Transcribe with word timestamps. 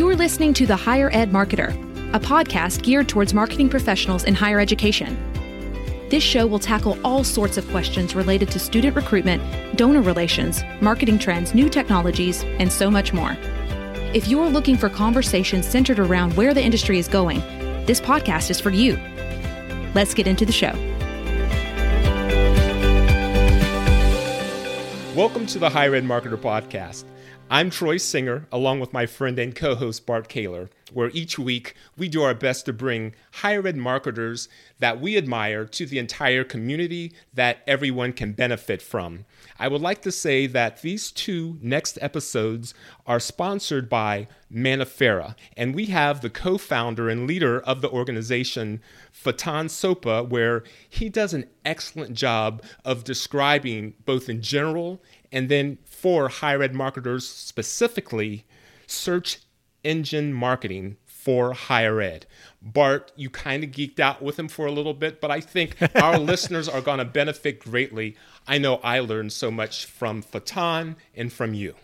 You're 0.00 0.16
listening 0.16 0.54
to 0.54 0.64
The 0.66 0.76
Higher 0.76 1.10
Ed 1.12 1.30
Marketer, 1.30 1.72
a 2.14 2.18
podcast 2.18 2.82
geared 2.82 3.06
towards 3.06 3.34
marketing 3.34 3.68
professionals 3.68 4.24
in 4.24 4.34
higher 4.34 4.58
education. 4.58 5.14
This 6.08 6.22
show 6.22 6.46
will 6.46 6.58
tackle 6.58 6.96
all 7.04 7.22
sorts 7.22 7.58
of 7.58 7.68
questions 7.68 8.14
related 8.14 8.50
to 8.52 8.58
student 8.58 8.96
recruitment, 8.96 9.42
donor 9.76 10.00
relations, 10.00 10.62
marketing 10.80 11.18
trends, 11.18 11.52
new 11.52 11.68
technologies, 11.68 12.44
and 12.44 12.72
so 12.72 12.90
much 12.90 13.12
more. 13.12 13.36
If 14.14 14.26
you're 14.26 14.48
looking 14.48 14.78
for 14.78 14.88
conversations 14.88 15.68
centered 15.68 15.98
around 15.98 16.34
where 16.34 16.54
the 16.54 16.62
industry 16.62 16.98
is 16.98 17.06
going, 17.06 17.40
this 17.84 18.00
podcast 18.00 18.48
is 18.48 18.58
for 18.58 18.70
you. 18.70 18.96
Let's 19.94 20.14
get 20.14 20.26
into 20.26 20.46
the 20.46 20.50
show. 20.50 20.72
Welcome 25.14 25.44
to 25.48 25.58
the 25.58 25.68
Higher 25.68 25.94
Ed 25.94 26.04
Marketer 26.04 26.38
Podcast. 26.38 27.04
I'm 27.52 27.68
Troy 27.68 27.96
Singer, 27.96 28.46
along 28.52 28.78
with 28.78 28.92
my 28.92 29.06
friend 29.06 29.36
and 29.36 29.52
co 29.52 29.74
host 29.74 30.06
Bart 30.06 30.28
Caylor, 30.28 30.70
where 30.92 31.10
each 31.12 31.36
week 31.36 31.74
we 31.96 32.08
do 32.08 32.22
our 32.22 32.32
best 32.32 32.64
to 32.66 32.72
bring 32.72 33.12
higher 33.32 33.66
ed 33.66 33.76
marketers 33.76 34.48
that 34.78 35.00
we 35.00 35.16
admire 35.16 35.64
to 35.64 35.84
the 35.84 35.98
entire 35.98 36.44
community 36.44 37.12
that 37.34 37.58
everyone 37.66 38.12
can 38.12 38.34
benefit 38.34 38.80
from. 38.80 39.24
I 39.58 39.66
would 39.66 39.80
like 39.80 40.00
to 40.02 40.12
say 40.12 40.46
that 40.46 40.82
these 40.82 41.10
two 41.10 41.58
next 41.60 41.98
episodes 42.00 42.72
are 43.04 43.18
sponsored 43.18 43.88
by 43.88 44.28
Manaferra, 44.48 45.34
and 45.56 45.74
we 45.74 45.86
have 45.86 46.20
the 46.20 46.30
co 46.30 46.56
founder 46.56 47.08
and 47.08 47.26
leader 47.26 47.58
of 47.62 47.80
the 47.80 47.90
organization, 47.90 48.80
Faton 49.10 49.66
Sopa, 49.66 50.28
where 50.28 50.62
he 50.88 51.08
does 51.08 51.34
an 51.34 51.46
excellent 51.64 52.14
job 52.14 52.62
of 52.84 53.02
describing, 53.02 53.94
both 54.04 54.28
in 54.28 54.40
general 54.40 55.02
and 55.32 55.48
then 55.48 55.78
for 55.84 56.28
higher 56.28 56.62
ed 56.62 56.74
marketers 56.74 57.28
specifically, 57.28 58.44
search 58.86 59.38
engine 59.84 60.32
marketing 60.32 60.96
for 61.06 61.52
higher 61.52 62.00
ed. 62.00 62.26
Bart, 62.62 63.12
you 63.14 63.28
kind 63.28 63.62
of 63.62 63.70
geeked 63.70 64.00
out 64.00 64.22
with 64.22 64.38
him 64.38 64.48
for 64.48 64.66
a 64.66 64.72
little 64.72 64.94
bit, 64.94 65.20
but 65.20 65.30
I 65.30 65.40
think 65.40 65.76
our 65.96 66.18
listeners 66.18 66.68
are 66.68 66.80
going 66.80 66.98
to 66.98 67.04
benefit 67.04 67.60
greatly. 67.60 68.16
I 68.46 68.58
know 68.58 68.76
I 68.76 69.00
learned 69.00 69.32
so 69.32 69.50
much 69.50 69.84
from 69.84 70.22
Faton 70.22 70.96
and 71.14 71.32
from 71.32 71.54
you. 71.54 71.74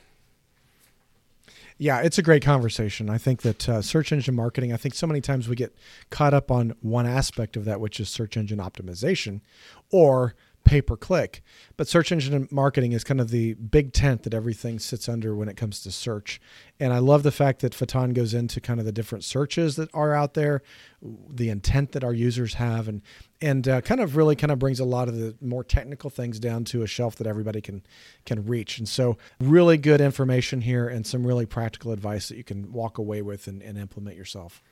Yeah, 1.78 2.00
it's 2.00 2.16
a 2.16 2.22
great 2.22 2.42
conversation. 2.42 3.10
I 3.10 3.18
think 3.18 3.42
that 3.42 3.68
uh, 3.68 3.82
search 3.82 4.10
engine 4.10 4.34
marketing, 4.34 4.72
I 4.72 4.78
think 4.78 4.94
so 4.94 5.06
many 5.06 5.20
times 5.20 5.46
we 5.46 5.56
get 5.56 5.76
caught 6.08 6.32
up 6.32 6.50
on 6.50 6.74
one 6.80 7.06
aspect 7.06 7.54
of 7.56 7.66
that, 7.66 7.80
which 7.80 8.00
is 8.00 8.08
search 8.08 8.38
engine 8.38 8.58
optimization 8.58 9.42
or 9.90 10.34
pay 10.66 10.82
per 10.82 10.96
click. 10.96 11.42
But 11.76 11.88
search 11.88 12.12
engine 12.12 12.48
marketing 12.50 12.92
is 12.92 13.04
kind 13.04 13.20
of 13.20 13.30
the 13.30 13.54
big 13.54 13.92
tent 13.92 14.24
that 14.24 14.34
everything 14.34 14.78
sits 14.78 15.08
under 15.08 15.34
when 15.34 15.48
it 15.48 15.56
comes 15.56 15.80
to 15.82 15.92
search. 15.92 16.40
And 16.80 16.92
I 16.92 16.98
love 16.98 17.22
the 17.22 17.32
fact 17.32 17.60
that 17.60 17.72
Faton 17.72 18.12
goes 18.12 18.34
into 18.34 18.60
kind 18.60 18.80
of 18.80 18.84
the 18.84 18.92
different 18.92 19.24
searches 19.24 19.76
that 19.76 19.88
are 19.94 20.12
out 20.12 20.34
there, 20.34 20.62
the 21.00 21.48
intent 21.48 21.92
that 21.92 22.04
our 22.04 22.12
users 22.12 22.54
have, 22.54 22.88
and 22.88 23.00
and 23.40 23.68
uh, 23.68 23.80
kind 23.80 24.00
of 24.00 24.16
really 24.16 24.34
kind 24.34 24.50
of 24.50 24.58
brings 24.58 24.80
a 24.80 24.84
lot 24.84 25.08
of 25.08 25.16
the 25.16 25.36
more 25.40 25.62
technical 25.62 26.10
things 26.10 26.40
down 26.40 26.64
to 26.64 26.82
a 26.82 26.86
shelf 26.86 27.16
that 27.16 27.26
everybody 27.26 27.60
can 27.60 27.82
can 28.24 28.44
reach. 28.44 28.78
And 28.78 28.88
so, 28.88 29.16
really 29.40 29.78
good 29.78 30.00
information 30.00 30.62
here, 30.62 30.88
and 30.88 31.06
some 31.06 31.26
really 31.26 31.46
practical 31.46 31.92
advice 31.92 32.28
that 32.28 32.36
you 32.36 32.44
can 32.44 32.72
walk 32.72 32.98
away 32.98 33.22
with 33.22 33.46
and, 33.46 33.62
and 33.62 33.78
implement 33.78 34.16
yourself. 34.16 34.62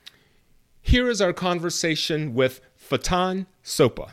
Here 0.81 1.09
is 1.09 1.21
our 1.21 1.33
conversation 1.33 2.35
with 2.35 2.59
Faton 2.75 3.47
Sopa. 3.63 4.11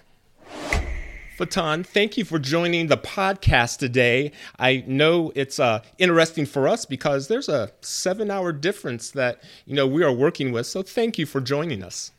Faton, 1.37 1.83
thank 1.83 2.19
you 2.19 2.27
for 2.27 2.39
joining 2.39 2.89
the 2.89 2.99
podcast 2.99 3.79
today. 3.79 4.33
I 4.59 4.85
know 4.87 5.33
it's 5.35 5.59
uh, 5.59 5.83
interesting 5.97 6.45
for 6.45 6.69
us 6.69 6.85
because 6.85 7.29
there's 7.29 7.49
a 7.49 7.71
seven-hour 7.81 8.53
difference 8.53 9.11
that 9.13 9.43
you 9.65 9.75
know 9.75 9.87
we 9.87 10.05
are 10.05 10.13
working 10.13 10.53
with. 10.53 10.67
So 10.67 10.83
thank 10.83 11.19
you 11.19 11.25
for 11.25 11.41
joining 11.41 11.83
us. 11.83 12.13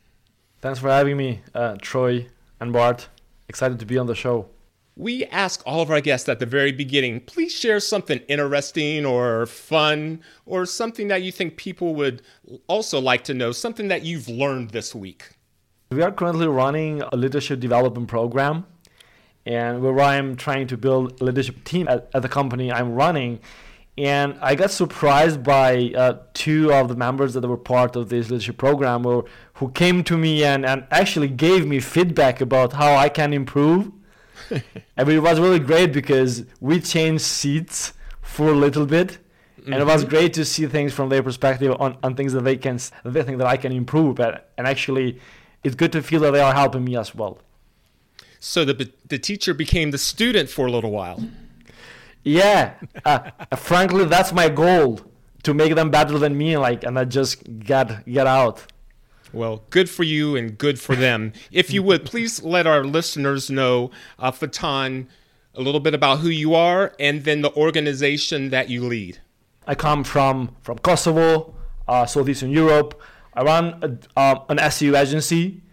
Thanks 0.60 0.80
for 0.80 0.88
having 0.88 1.16
me, 1.16 1.42
uh, 1.54 1.76
Troy 1.80 2.26
and 2.58 2.72
Bart. 2.72 3.08
Excited 3.48 3.78
to 3.78 3.86
be 3.86 3.96
on 3.98 4.06
the 4.06 4.16
show. 4.16 4.48
We 4.96 5.24
ask 5.26 5.62
all 5.64 5.80
of 5.80 5.92
our 5.92 6.00
guests 6.00 6.28
at 6.28 6.40
the 6.40 6.46
very 6.46 6.72
beginning, 6.72 7.20
please 7.20 7.52
share 7.52 7.78
something 7.78 8.18
interesting 8.28 9.06
or 9.06 9.46
fun 9.46 10.22
or 10.44 10.66
something 10.66 11.06
that 11.08 11.22
you 11.22 11.30
think 11.30 11.56
people 11.56 11.94
would 11.94 12.22
also 12.66 13.00
like 13.00 13.22
to 13.24 13.34
know, 13.34 13.52
something 13.52 13.88
that 13.88 14.02
you've 14.02 14.28
learned 14.28 14.70
this 14.70 14.92
week. 14.94 15.30
We 15.90 16.02
are 16.02 16.10
currently 16.10 16.48
running 16.48 17.02
a 17.02 17.16
leadership 17.16 17.60
development 17.60 18.08
program 18.08 18.66
and 19.46 19.82
where 19.82 20.00
I'm 20.00 20.36
trying 20.36 20.66
to 20.68 20.76
build 20.76 21.20
a 21.20 21.24
leadership 21.24 21.64
team 21.64 21.88
at, 21.88 22.08
at 22.14 22.22
the 22.22 22.28
company 22.28 22.72
I'm 22.72 22.94
running. 22.94 23.40
And 23.96 24.36
I 24.40 24.54
got 24.56 24.70
surprised 24.70 25.44
by 25.44 25.92
uh, 25.96 26.18
two 26.32 26.72
of 26.72 26.88
the 26.88 26.96
members 26.96 27.34
that 27.34 27.46
were 27.46 27.56
part 27.56 27.94
of 27.94 28.08
this 28.08 28.30
leadership 28.30 28.56
program 28.56 29.04
who, 29.04 29.24
who 29.54 29.70
came 29.70 30.02
to 30.04 30.16
me 30.16 30.42
and, 30.42 30.66
and 30.66 30.84
actually 30.90 31.28
gave 31.28 31.66
me 31.66 31.78
feedback 31.78 32.40
about 32.40 32.72
how 32.72 32.96
I 32.96 33.08
can 33.08 33.32
improve. 33.32 33.92
and 34.50 35.08
it 35.08 35.20
was 35.20 35.38
really 35.38 35.60
great 35.60 35.92
because 35.92 36.44
we 36.60 36.80
changed 36.80 37.22
seats 37.22 37.92
for 38.20 38.48
a 38.48 38.54
little 38.54 38.86
bit. 38.86 39.18
And 39.66 39.76
it 39.76 39.86
was 39.86 40.02
mm-hmm. 40.02 40.10
great 40.10 40.34
to 40.34 40.44
see 40.44 40.66
things 40.66 40.92
from 40.92 41.08
their 41.08 41.22
perspective 41.22 41.74
on, 41.80 41.96
on 42.02 42.14
things 42.16 42.34
that 42.34 42.44
they 42.44 42.56
can 42.56 42.78
they 43.02 43.22
think 43.22 43.38
that 43.38 43.46
I 43.46 43.56
can 43.56 43.72
improve. 43.72 44.16
But 44.16 44.50
and 44.58 44.66
actually, 44.66 45.20
it's 45.62 45.74
good 45.74 45.90
to 45.92 46.02
feel 46.02 46.20
that 46.20 46.32
they 46.32 46.40
are 46.40 46.52
helping 46.52 46.84
me 46.84 46.98
as 46.98 47.14
well. 47.14 47.38
So 48.44 48.62
the 48.62 48.90
the 49.08 49.18
teacher 49.18 49.54
became 49.54 49.90
the 49.90 49.96
student 49.96 50.50
for 50.50 50.66
a 50.66 50.70
little 50.70 50.90
while. 50.90 51.18
Yeah, 52.22 52.74
uh, 53.06 53.30
frankly, 53.56 54.04
that's 54.04 54.34
my 54.34 54.50
goal 54.50 55.00
to 55.44 55.54
make 55.54 55.74
them 55.74 55.90
better 55.90 56.18
than 56.18 56.36
me. 56.36 56.58
Like, 56.58 56.84
and 56.84 56.98
I 56.98 57.06
just 57.06 57.60
get 57.60 58.04
get 58.04 58.26
out. 58.26 58.70
Well, 59.32 59.64
good 59.70 59.88
for 59.88 60.02
you 60.02 60.36
and 60.36 60.58
good 60.58 60.78
for 60.78 60.94
them. 60.94 61.32
if 61.50 61.72
you 61.72 61.82
would 61.82 62.04
please 62.04 62.42
let 62.42 62.66
our 62.66 62.84
listeners 62.84 63.48
know, 63.48 63.90
uh, 64.18 64.30
Faton, 64.30 65.08
a 65.54 65.62
little 65.62 65.80
bit 65.80 65.94
about 65.94 66.18
who 66.18 66.28
you 66.28 66.54
are 66.54 66.94
and 67.00 67.24
then 67.24 67.40
the 67.40 67.52
organization 67.56 68.50
that 68.50 68.68
you 68.68 68.84
lead. 68.84 69.20
I 69.66 69.74
come 69.74 70.04
from 70.04 70.54
from 70.60 70.76
Kosovo, 70.80 71.54
uh, 71.88 72.04
Southeastern 72.04 72.50
Europe. 72.50 73.00
I 73.32 73.42
run 73.42 73.64
a, 73.82 74.20
uh, 74.20 74.44
an 74.50 74.58
SEO 74.58 75.00
agency 75.00 75.63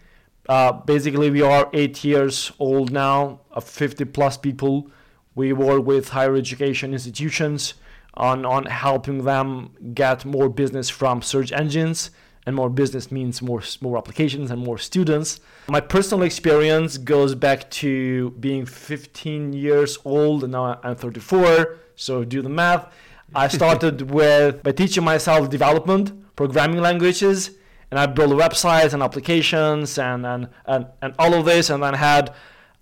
uh, 0.48 0.72
basically, 0.72 1.30
we 1.30 1.42
are 1.42 1.70
eight 1.72 2.02
years 2.04 2.52
old 2.58 2.90
now, 2.90 3.40
of 3.50 3.64
50 3.64 4.04
plus 4.06 4.36
people. 4.36 4.90
We 5.34 5.52
work 5.52 5.84
with 5.86 6.10
higher 6.10 6.34
education 6.34 6.92
institutions 6.92 7.74
on, 8.14 8.44
on 8.44 8.66
helping 8.66 9.24
them 9.24 9.70
get 9.94 10.24
more 10.24 10.48
business 10.48 10.90
from 10.90 11.22
search 11.22 11.52
engines. 11.52 12.10
And 12.44 12.56
more 12.56 12.68
business 12.68 13.12
means 13.12 13.40
more, 13.40 13.62
more 13.80 13.96
applications 13.96 14.50
and 14.50 14.60
more 14.60 14.76
students. 14.76 15.38
My 15.68 15.80
personal 15.80 16.24
experience 16.24 16.98
goes 16.98 17.36
back 17.36 17.70
to 17.82 18.30
being 18.40 18.66
15 18.66 19.52
years 19.52 19.96
old, 20.04 20.42
and 20.42 20.52
now 20.52 20.80
I'm 20.82 20.96
34. 20.96 21.78
So 21.94 22.24
do 22.24 22.42
the 22.42 22.48
math. 22.48 22.92
I 23.32 23.46
started 23.46 24.10
with 24.10 24.64
by 24.64 24.72
teaching 24.72 25.04
myself 25.04 25.50
development, 25.50 26.34
programming 26.34 26.80
languages, 26.80 27.52
and 27.92 27.98
I 27.98 28.06
built 28.06 28.30
websites 28.30 28.94
and 28.94 29.02
applications 29.02 29.98
and, 29.98 30.24
and, 30.24 30.48
and, 30.64 30.86
and 31.02 31.14
all 31.18 31.34
of 31.34 31.44
this, 31.44 31.68
and 31.68 31.82
then 31.82 31.92
had 31.92 32.32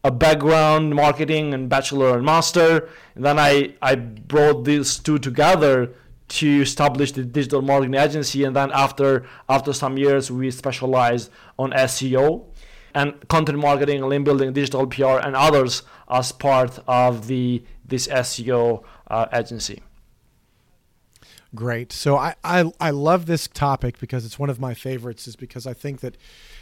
a 0.05 0.13
background 0.13 0.95
marketing 0.95 1.53
and 1.53 1.69
bachelor 1.69 2.17
and 2.17 2.25
master. 2.25 2.89
And 3.17 3.25
then 3.25 3.37
I, 3.37 3.75
I 3.83 3.97
brought 3.97 4.63
these 4.65 5.01
two 5.01 5.19
together 5.19 5.93
to 6.29 6.61
establish 6.61 7.11
the 7.11 7.25
digital 7.25 7.61
marketing 7.61 7.95
agency. 7.95 8.45
And 8.45 8.55
then 8.55 8.71
after 8.73 9.27
after 9.49 9.73
some 9.73 9.99
years, 9.99 10.31
we 10.31 10.49
specialized 10.53 11.33
on 11.59 11.73
SEO 11.73 12.45
and 12.95 13.29
content 13.29 13.59
marketing, 13.59 14.03
link 14.03 14.25
building, 14.25 14.53
digital 14.53 14.87
PR, 14.87 15.19
and 15.19 15.35
others 15.35 15.83
as 16.09 16.31
part 16.31 16.79
of 16.87 17.27
the 17.27 17.65
this 17.85 18.07
SEO 18.07 18.85
uh, 19.09 19.27
agency. 19.33 19.83
Great. 21.53 21.93
So 21.93 22.17
I, 22.17 22.37
I 22.45 22.71
I 22.79 22.91
love 22.91 23.27
this 23.27 23.49
topic 23.49 23.99
because 23.99 24.25
it's 24.25 24.39
one 24.39 24.51
of 24.51 24.61
my 24.61 24.73
favorites. 24.73 25.27
Is 25.27 25.35
because 25.35 25.67
I 25.67 25.73
think 25.73 25.99
that 25.99 26.17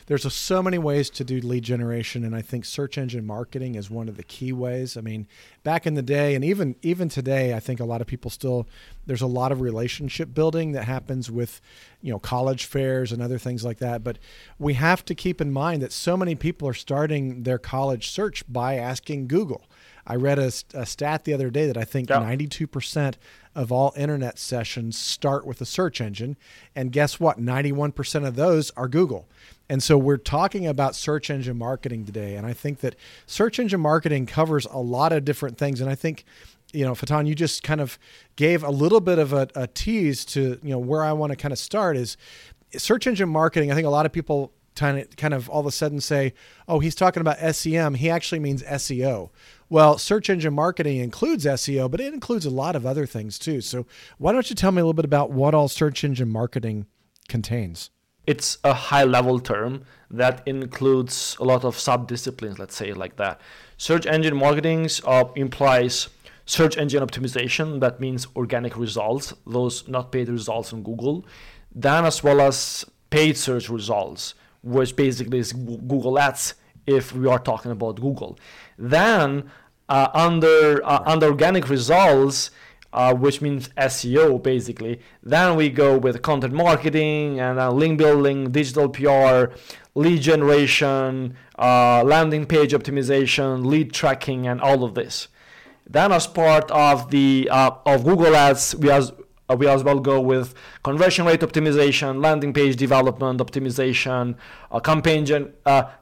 there's 0.06 0.24
a, 0.24 0.30
so 0.30 0.62
many 0.62 0.78
ways 0.78 1.10
to 1.10 1.24
do 1.24 1.40
lead 1.40 1.62
generation, 1.64 2.24
and 2.24 2.34
I 2.34 2.40
think 2.40 2.64
search 2.64 2.96
engine 2.96 3.26
marketing 3.26 3.74
is 3.74 3.90
one 3.90 4.08
of 4.08 4.16
the 4.16 4.22
key 4.22 4.50
ways. 4.50 4.96
I 4.96 5.02
mean, 5.02 5.26
back 5.62 5.86
in 5.86 5.92
the 5.92 6.00
day, 6.00 6.34
and 6.34 6.42
even 6.42 6.74
even 6.80 7.10
today, 7.10 7.52
I 7.52 7.60
think 7.60 7.80
a 7.80 7.84
lot 7.84 8.00
of 8.00 8.06
people 8.06 8.30
still 8.30 8.66
there's 9.04 9.20
a 9.20 9.26
lot 9.26 9.52
of 9.52 9.60
relationship 9.60 10.32
building 10.32 10.72
that 10.72 10.84
happens 10.84 11.30
with 11.30 11.60
you 12.00 12.10
know 12.10 12.18
college 12.18 12.64
fairs 12.64 13.12
and 13.12 13.20
other 13.20 13.38
things 13.38 13.66
like 13.66 13.80
that. 13.80 14.02
But 14.02 14.16
we 14.58 14.72
have 14.72 15.04
to 15.04 15.14
keep 15.14 15.42
in 15.42 15.52
mind 15.52 15.82
that 15.82 15.92
so 15.92 16.16
many 16.16 16.34
people 16.34 16.66
are 16.66 16.72
starting 16.72 17.42
their 17.42 17.58
college 17.58 18.08
search 18.08 18.42
by 18.50 18.76
asking 18.76 19.28
Google. 19.28 19.66
I 20.08 20.16
read 20.16 20.38
a, 20.38 20.50
a 20.74 20.86
stat 20.86 21.24
the 21.24 21.34
other 21.34 21.50
day 21.50 21.66
that 21.66 21.76
I 21.76 21.84
think 21.84 22.08
yep. 22.08 22.22
92% 22.22 23.14
of 23.54 23.70
all 23.70 23.92
internet 23.96 24.38
sessions 24.38 24.98
start 24.98 25.46
with 25.46 25.60
a 25.60 25.66
search 25.66 26.00
engine. 26.00 26.36
And 26.74 26.90
guess 26.90 27.20
what? 27.20 27.38
91% 27.38 28.26
of 28.26 28.34
those 28.34 28.70
are 28.70 28.88
Google. 28.88 29.28
And 29.68 29.82
so 29.82 29.98
we're 29.98 30.16
talking 30.16 30.66
about 30.66 30.96
search 30.96 31.28
engine 31.28 31.58
marketing 31.58 32.06
today. 32.06 32.36
And 32.36 32.46
I 32.46 32.54
think 32.54 32.80
that 32.80 32.96
search 33.26 33.58
engine 33.58 33.80
marketing 33.80 34.24
covers 34.24 34.66
a 34.66 34.78
lot 34.78 35.12
of 35.12 35.26
different 35.26 35.58
things. 35.58 35.80
And 35.82 35.90
I 35.90 35.94
think 35.94 36.24
you 36.72 36.84
know, 36.84 36.94
Faton, 36.94 37.26
you 37.26 37.34
just 37.34 37.62
kind 37.62 37.80
of 37.80 37.98
gave 38.36 38.62
a 38.62 38.70
little 38.70 39.00
bit 39.00 39.18
of 39.18 39.32
a, 39.32 39.48
a 39.54 39.66
tease 39.66 40.24
to 40.26 40.58
you 40.62 40.70
know 40.70 40.78
where 40.78 41.02
I 41.02 41.12
want 41.12 41.30
to 41.30 41.36
kind 41.36 41.52
of 41.52 41.58
start 41.58 41.96
is 41.96 42.16
search 42.76 43.06
engine 43.06 43.28
marketing. 43.28 43.72
I 43.72 43.74
think 43.74 43.86
a 43.86 43.90
lot 43.90 44.04
of 44.04 44.12
people 44.12 44.52
kind 44.76 44.98
of, 44.98 45.16
kind 45.16 45.34
of 45.34 45.48
all 45.48 45.60
of 45.60 45.66
a 45.66 45.72
sudden 45.72 46.00
say, 46.00 46.34
"Oh, 46.66 46.78
he's 46.78 46.94
talking 46.94 47.20
about 47.20 47.38
SEM." 47.54 47.94
He 47.94 48.10
actually 48.10 48.40
means 48.40 48.62
SEO. 48.62 49.30
Well, 49.70 49.98
search 49.98 50.30
engine 50.30 50.54
marketing 50.54 50.98
includes 50.98 51.44
SEO, 51.44 51.90
but 51.90 52.00
it 52.00 52.14
includes 52.14 52.46
a 52.46 52.50
lot 52.50 52.74
of 52.74 52.86
other 52.86 53.04
things 53.04 53.38
too. 53.38 53.60
So, 53.60 53.86
why 54.16 54.32
don't 54.32 54.48
you 54.48 54.56
tell 54.56 54.72
me 54.72 54.80
a 54.80 54.84
little 54.84 54.94
bit 54.94 55.04
about 55.04 55.30
what 55.30 55.54
all 55.54 55.68
search 55.68 56.04
engine 56.04 56.30
marketing 56.30 56.86
contains? 57.28 57.90
It's 58.26 58.58
a 58.64 58.74
high 58.74 59.04
level 59.04 59.40
term 59.40 59.84
that 60.10 60.42
includes 60.46 61.36
a 61.40 61.44
lot 61.44 61.64
of 61.64 61.78
sub 61.78 62.08
disciplines, 62.08 62.58
let's 62.58 62.76
say 62.76 62.92
like 62.92 63.16
that. 63.16 63.40
Search 63.76 64.06
engine 64.06 64.36
marketing 64.36 64.88
uh, 65.04 65.24
implies 65.34 66.08
search 66.44 66.78
engine 66.78 67.02
optimization, 67.02 67.80
that 67.80 68.00
means 68.00 68.26
organic 68.36 68.76
results, 68.76 69.34
those 69.46 69.86
not 69.86 70.12
paid 70.12 70.28
results 70.30 70.72
on 70.72 70.82
Google, 70.82 71.26
then 71.74 72.06
as 72.06 72.22
well 72.22 72.40
as 72.40 72.86
paid 73.10 73.36
search 73.36 73.68
results, 73.68 74.34
which 74.62 74.96
basically 74.96 75.38
is 75.38 75.52
Google 75.52 76.18
Ads 76.18 76.54
if 76.88 77.12
we 77.12 77.28
are 77.28 77.38
talking 77.38 77.70
about 77.70 78.00
Google. 78.00 78.38
Then 78.78 79.50
uh, 79.88 80.08
under 80.14 80.84
uh, 80.84 81.02
under 81.06 81.26
organic 81.26 81.68
results, 81.68 82.50
uh, 82.92 83.14
which 83.14 83.40
means 83.40 83.68
SEO 83.76 84.42
basically. 84.42 85.00
Then 85.22 85.56
we 85.56 85.70
go 85.70 85.98
with 85.98 86.22
content 86.22 86.54
marketing 86.54 87.40
and 87.40 87.58
uh, 87.58 87.70
link 87.70 87.98
building, 87.98 88.50
digital 88.50 88.88
PR, 88.88 89.52
lead 89.94 90.20
generation, 90.22 91.36
uh, 91.58 92.02
landing 92.04 92.46
page 92.46 92.72
optimization, 92.72 93.66
lead 93.66 93.92
tracking, 93.92 94.46
and 94.46 94.60
all 94.60 94.84
of 94.84 94.94
this. 94.94 95.28
Then, 95.90 96.12
as 96.12 96.26
part 96.26 96.70
of 96.70 97.10
the 97.10 97.48
uh, 97.50 97.70
of 97.86 98.04
Google 98.04 98.36
Ads, 98.36 98.76
we 98.76 98.90
as 98.90 99.12
uh, 99.48 99.56
we 99.56 99.66
as 99.66 99.82
well 99.82 100.00
go 100.00 100.20
with 100.20 100.54
conversion 100.82 101.26
rate 101.26 101.40
optimization, 101.40 102.22
landing 102.22 102.52
page 102.52 102.76
development 102.76 103.40
optimization, 103.40 104.36
uh, 104.70 104.80
campaign 104.80 105.24
gen- 105.24 105.52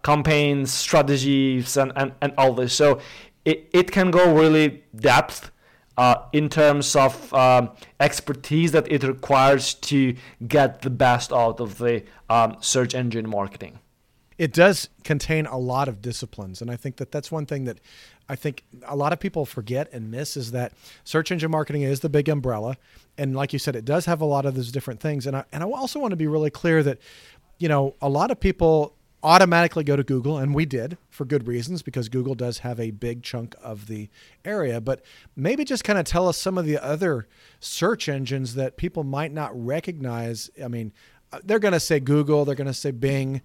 campaign 0.02 0.66
strategies, 0.66 1.76
and, 1.76 1.92
and, 1.96 2.12
and 2.20 2.32
all 2.36 2.54
this. 2.54 2.74
So 2.74 3.00
it, 3.44 3.68
it 3.72 3.92
can 3.92 4.10
go 4.10 4.34
really 4.34 4.82
depth 4.94 5.50
uh, 5.96 6.16
in 6.32 6.48
terms 6.48 6.94
of 6.94 7.32
um, 7.32 7.70
expertise 8.00 8.72
that 8.72 8.90
it 8.90 9.02
requires 9.02 9.74
to 9.74 10.14
get 10.46 10.82
the 10.82 10.90
best 10.90 11.32
out 11.32 11.60
of 11.60 11.78
the 11.78 12.02
um, 12.28 12.56
search 12.60 12.94
engine 12.94 13.28
marketing. 13.28 13.78
It 14.36 14.52
does 14.52 14.90
contain 15.02 15.46
a 15.46 15.56
lot 15.56 15.88
of 15.88 16.02
disciplines, 16.02 16.60
and 16.60 16.70
I 16.70 16.76
think 16.76 16.96
that 16.96 17.10
that's 17.10 17.32
one 17.32 17.46
thing 17.46 17.64
that 17.64 17.80
I 18.28 18.36
think 18.36 18.64
a 18.86 18.96
lot 18.96 19.12
of 19.12 19.20
people 19.20 19.46
forget 19.46 19.92
and 19.92 20.10
miss 20.10 20.36
is 20.36 20.52
that 20.52 20.72
search 21.04 21.30
engine 21.30 21.50
marketing 21.50 21.82
is 21.82 22.00
the 22.00 22.08
big 22.08 22.28
umbrella, 22.28 22.76
and 23.16 23.34
like 23.36 23.52
you 23.52 23.58
said, 23.58 23.76
it 23.76 23.84
does 23.84 24.06
have 24.06 24.20
a 24.20 24.24
lot 24.24 24.46
of 24.46 24.54
those 24.54 24.72
different 24.72 25.00
things. 25.00 25.26
And 25.26 25.36
I 25.36 25.44
and 25.52 25.62
I 25.62 25.66
also 25.66 25.98
want 25.98 26.12
to 26.12 26.16
be 26.16 26.26
really 26.26 26.50
clear 26.50 26.82
that, 26.82 26.98
you 27.58 27.68
know, 27.68 27.94
a 28.00 28.08
lot 28.08 28.30
of 28.30 28.40
people 28.40 28.94
automatically 29.22 29.82
go 29.82 29.96
to 29.96 30.04
Google, 30.04 30.38
and 30.38 30.54
we 30.54 30.64
did 30.64 30.98
for 31.10 31.24
good 31.24 31.46
reasons 31.48 31.82
because 31.82 32.08
Google 32.08 32.34
does 32.34 32.58
have 32.58 32.78
a 32.78 32.90
big 32.90 33.22
chunk 33.22 33.54
of 33.62 33.86
the 33.86 34.08
area. 34.44 34.80
But 34.80 35.02
maybe 35.34 35.64
just 35.64 35.84
kind 35.84 35.98
of 35.98 36.04
tell 36.04 36.28
us 36.28 36.36
some 36.38 36.58
of 36.58 36.64
the 36.64 36.78
other 36.78 37.26
search 37.58 38.08
engines 38.08 38.54
that 38.54 38.76
people 38.76 39.04
might 39.04 39.32
not 39.32 39.50
recognize. 39.54 40.50
I 40.62 40.68
mean, 40.68 40.92
uh, 41.32 41.40
they're 41.42 41.58
going 41.58 41.72
to 41.72 41.80
say 41.80 41.98
Google, 42.00 42.44
they're 42.44 42.54
going 42.54 42.66
to 42.66 42.74
say 42.74 42.90
Bing, 42.90 43.42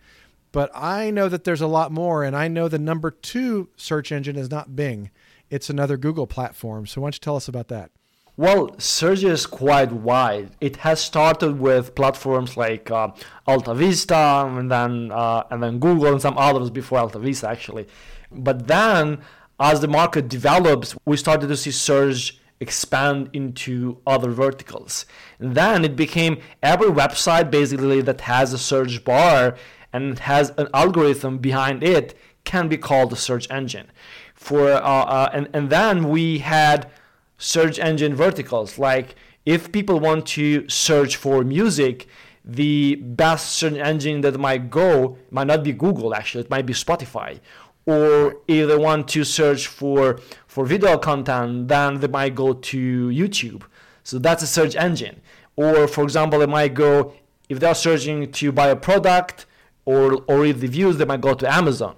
but 0.52 0.72
I 0.74 1.12
know 1.12 1.30
that 1.30 1.44
there's 1.44 1.62
a 1.62 1.68
lot 1.68 1.92
more, 1.92 2.24
and 2.24 2.36
I 2.36 2.48
know 2.48 2.68
the 2.68 2.80
number 2.80 3.12
two 3.12 3.70
search 3.76 4.12
engine 4.12 4.36
is 4.36 4.52
not 4.52 4.76
Bing, 4.76 5.12
it's 5.50 5.70
another 5.70 5.98
Google 5.98 6.28
platform. 6.28 6.88
So 6.88 7.02
why 7.02 7.08
don't 7.08 7.16
you 7.16 7.20
tell 7.20 7.36
us 7.36 7.48
about 7.48 7.68
that? 7.70 7.92
Well, 8.38 8.74
Search 8.80 9.24
is 9.24 9.46
quite 9.46 9.92
wide. 9.92 10.52
It 10.62 10.78
has 10.78 11.02
started 11.02 11.60
with 11.60 11.96
platforms 11.96 12.56
like 12.56 12.90
uh, 12.90 13.10
Alta 13.46 13.74
Vista 13.74 14.48
and 14.48 14.72
then 14.72 15.12
uh, 15.12 15.44
and 15.52 15.62
then 15.62 15.80
Google 15.80 16.14
and 16.14 16.22
some 16.22 16.38
others 16.38 16.70
before 16.70 17.00
Alta 17.00 17.20
Vista 17.20 17.50
actually. 17.50 17.88
But 18.32 18.68
then, 18.68 19.20
as 19.60 19.82
the 19.82 19.90
market 19.90 20.30
develops, 20.30 20.96
we 21.06 21.18
started 21.18 21.48
to 21.48 21.58
see 21.58 21.72
Search 21.72 22.40
expand 22.62 23.30
into 23.34 23.98
other 24.08 24.30
verticals. 24.32 25.06
And 25.40 25.56
then 25.56 25.84
it 25.84 25.96
became 25.96 26.40
every 26.64 26.88
website 26.88 27.52
basically 27.52 28.02
that 28.02 28.22
has 28.22 28.54
a 28.54 28.58
search 28.58 29.04
bar 29.04 29.58
and 29.94 30.20
has 30.20 30.52
an 30.58 30.68
algorithm 30.74 31.38
behind 31.38 31.84
it 31.84 32.18
can 32.44 32.68
be 32.68 32.78
called 32.78 33.14
a 33.14 33.16
search 33.16 33.50
engine. 33.50 33.88
For 34.34 34.72
uh, 34.72 34.80
uh 34.80 35.30
and 35.34 35.50
and 35.54 35.70
then 35.70 36.10
we 36.10 36.40
had 36.40 36.90
search 37.38 37.80
engine 37.80 38.16
verticals. 38.16 38.78
Like 38.78 39.16
if 39.46 39.72
people 39.72 40.00
want 40.00 40.26
to 40.28 40.68
search 40.70 41.16
for 41.16 41.44
music, 41.44 42.08
the 42.44 42.96
best 42.96 43.54
search 43.54 43.74
engine 43.74 44.22
that 44.22 44.40
might 44.40 44.70
go 44.70 45.18
might 45.30 45.48
not 45.48 45.64
be 45.64 45.74
Google 45.74 46.16
actually, 46.16 46.44
it 46.44 46.50
might 46.50 46.66
be 46.66 46.74
Spotify. 46.74 47.40
Or 47.86 48.36
if 48.48 48.68
they 48.68 48.78
want 48.78 49.08
to 49.10 49.24
search 49.24 49.68
for 49.68 50.20
for 50.48 50.66
video 50.66 50.98
content, 50.98 51.68
then 51.68 52.00
they 52.00 52.08
might 52.08 52.36
go 52.36 52.54
to 52.54 53.10
YouTube. 53.10 53.64
So 54.04 54.20
that's 54.20 54.44
a 54.44 54.48
search 54.48 54.76
engine. 54.76 55.22
Or 55.56 55.88
for 55.88 56.04
example, 56.04 56.40
they 56.40 56.46
might 56.46 56.74
go 56.74 57.14
if 57.50 57.60
they 57.60 57.68
are 57.68 57.76
searching 57.76 58.32
to 58.32 58.52
buy 58.52 58.68
a 58.68 58.76
product 58.76 59.46
or 59.86 60.24
or 60.28 60.46
if 60.46 60.60
the 60.60 60.68
views 60.68 60.98
they 60.98 61.06
might 61.06 61.22
go 61.22 61.34
to 61.34 61.52
Amazon. 61.52 61.96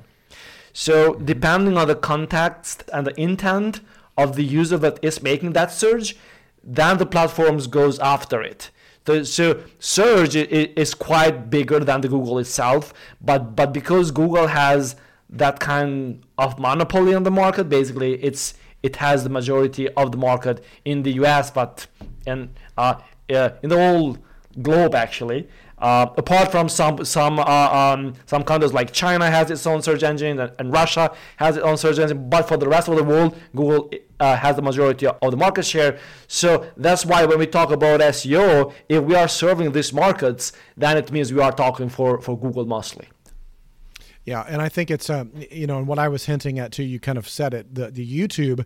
So 0.73 1.15
depending 1.15 1.77
on 1.77 1.87
the 1.87 1.95
context 1.95 2.89
and 2.91 3.05
the 3.07 3.19
intent 3.19 3.81
of 4.17 4.35
the 4.35 4.43
user 4.43 4.77
that 4.77 4.99
is 5.01 5.21
making 5.21 5.53
that 5.53 5.71
search, 5.71 6.15
then 6.63 6.97
the 6.97 7.05
platforms 7.05 7.67
goes 7.67 7.99
after 7.99 8.41
it. 8.41 8.71
The, 9.05 9.25
so 9.25 9.61
search 9.79 10.35
is 10.35 10.93
quite 10.93 11.49
bigger 11.49 11.79
than 11.79 12.01
the 12.01 12.07
Google 12.07 12.39
itself, 12.39 12.93
but 13.21 13.55
but 13.55 13.73
because 13.73 14.11
Google 14.11 14.47
has 14.47 14.95
that 15.29 15.59
kind 15.59 16.23
of 16.37 16.57
monopoly 16.57 17.13
on 17.13 17.23
the 17.23 17.31
market, 17.31 17.65
basically 17.67 18.13
it's 18.23 18.53
it 18.81 18.97
has 18.97 19.23
the 19.23 19.29
majority 19.29 19.89
of 19.89 20.11
the 20.11 20.17
market 20.17 20.63
in 20.85 21.03
the 21.03 21.13
U.S., 21.13 21.51
but 21.51 21.87
and 22.25 22.53
uh, 22.77 22.95
uh, 23.33 23.49
in 23.61 23.69
the 23.69 23.77
whole 23.77 24.17
globe 24.61 24.95
actually. 24.95 25.49
Uh, 25.83 26.09
apart 26.15 26.49
from 26.49 26.69
some 26.69 27.03
some 27.03 27.37
uh, 27.39 27.43
um, 27.43 28.13
some 28.25 28.41
countries 28.41 28.71
like 28.71 28.93
China 28.93 29.29
has 29.29 29.51
its 29.51 29.67
own 29.67 29.81
search 29.81 30.01
engine 30.01 30.39
and, 30.39 30.49
and, 30.57 30.71
Russia 30.71 31.13
has 31.35 31.57
its 31.57 31.65
own 31.65 31.75
search 31.75 31.99
engine, 31.99 32.29
but 32.29 32.47
for 32.47 32.55
the 32.55 32.69
rest 32.69 32.87
of 32.87 32.95
the 32.95 33.03
world, 33.03 33.37
Google 33.53 33.91
uh, 34.21 34.37
has 34.37 34.55
the 34.55 34.61
majority 34.61 35.07
of 35.07 35.29
the 35.29 35.35
market 35.35 35.65
share. 35.65 35.99
So 36.29 36.65
that's 36.77 37.05
why 37.05 37.25
when 37.25 37.37
we 37.37 37.47
talk 37.47 37.69
about 37.69 37.99
SEO, 37.99 38.71
if 38.87 39.03
we 39.03 39.13
are 39.15 39.27
serving 39.27 39.73
these 39.73 39.91
markets, 39.91 40.53
then 40.77 40.95
it 40.95 41.11
means 41.11 41.33
we 41.33 41.41
are 41.41 41.51
talking 41.51 41.89
for 41.89 42.21
for 42.21 42.39
Google 42.39 42.65
mostly. 42.65 43.09
Yeah, 44.23 44.45
and 44.47 44.61
I 44.61 44.69
think 44.69 44.89
it's 44.89 45.09
um, 45.09 45.33
you 45.51 45.67
know, 45.67 45.79
and 45.79 45.85
what 45.85 45.99
I 45.99 46.07
was 46.07 46.25
hinting 46.25 46.59
at 46.59 46.71
too, 46.71 46.83
you 46.83 46.97
kind 47.01 47.17
of 47.17 47.27
said 47.27 47.53
it. 47.53 47.75
The 47.75 47.91
the 47.91 48.07
YouTube 48.07 48.65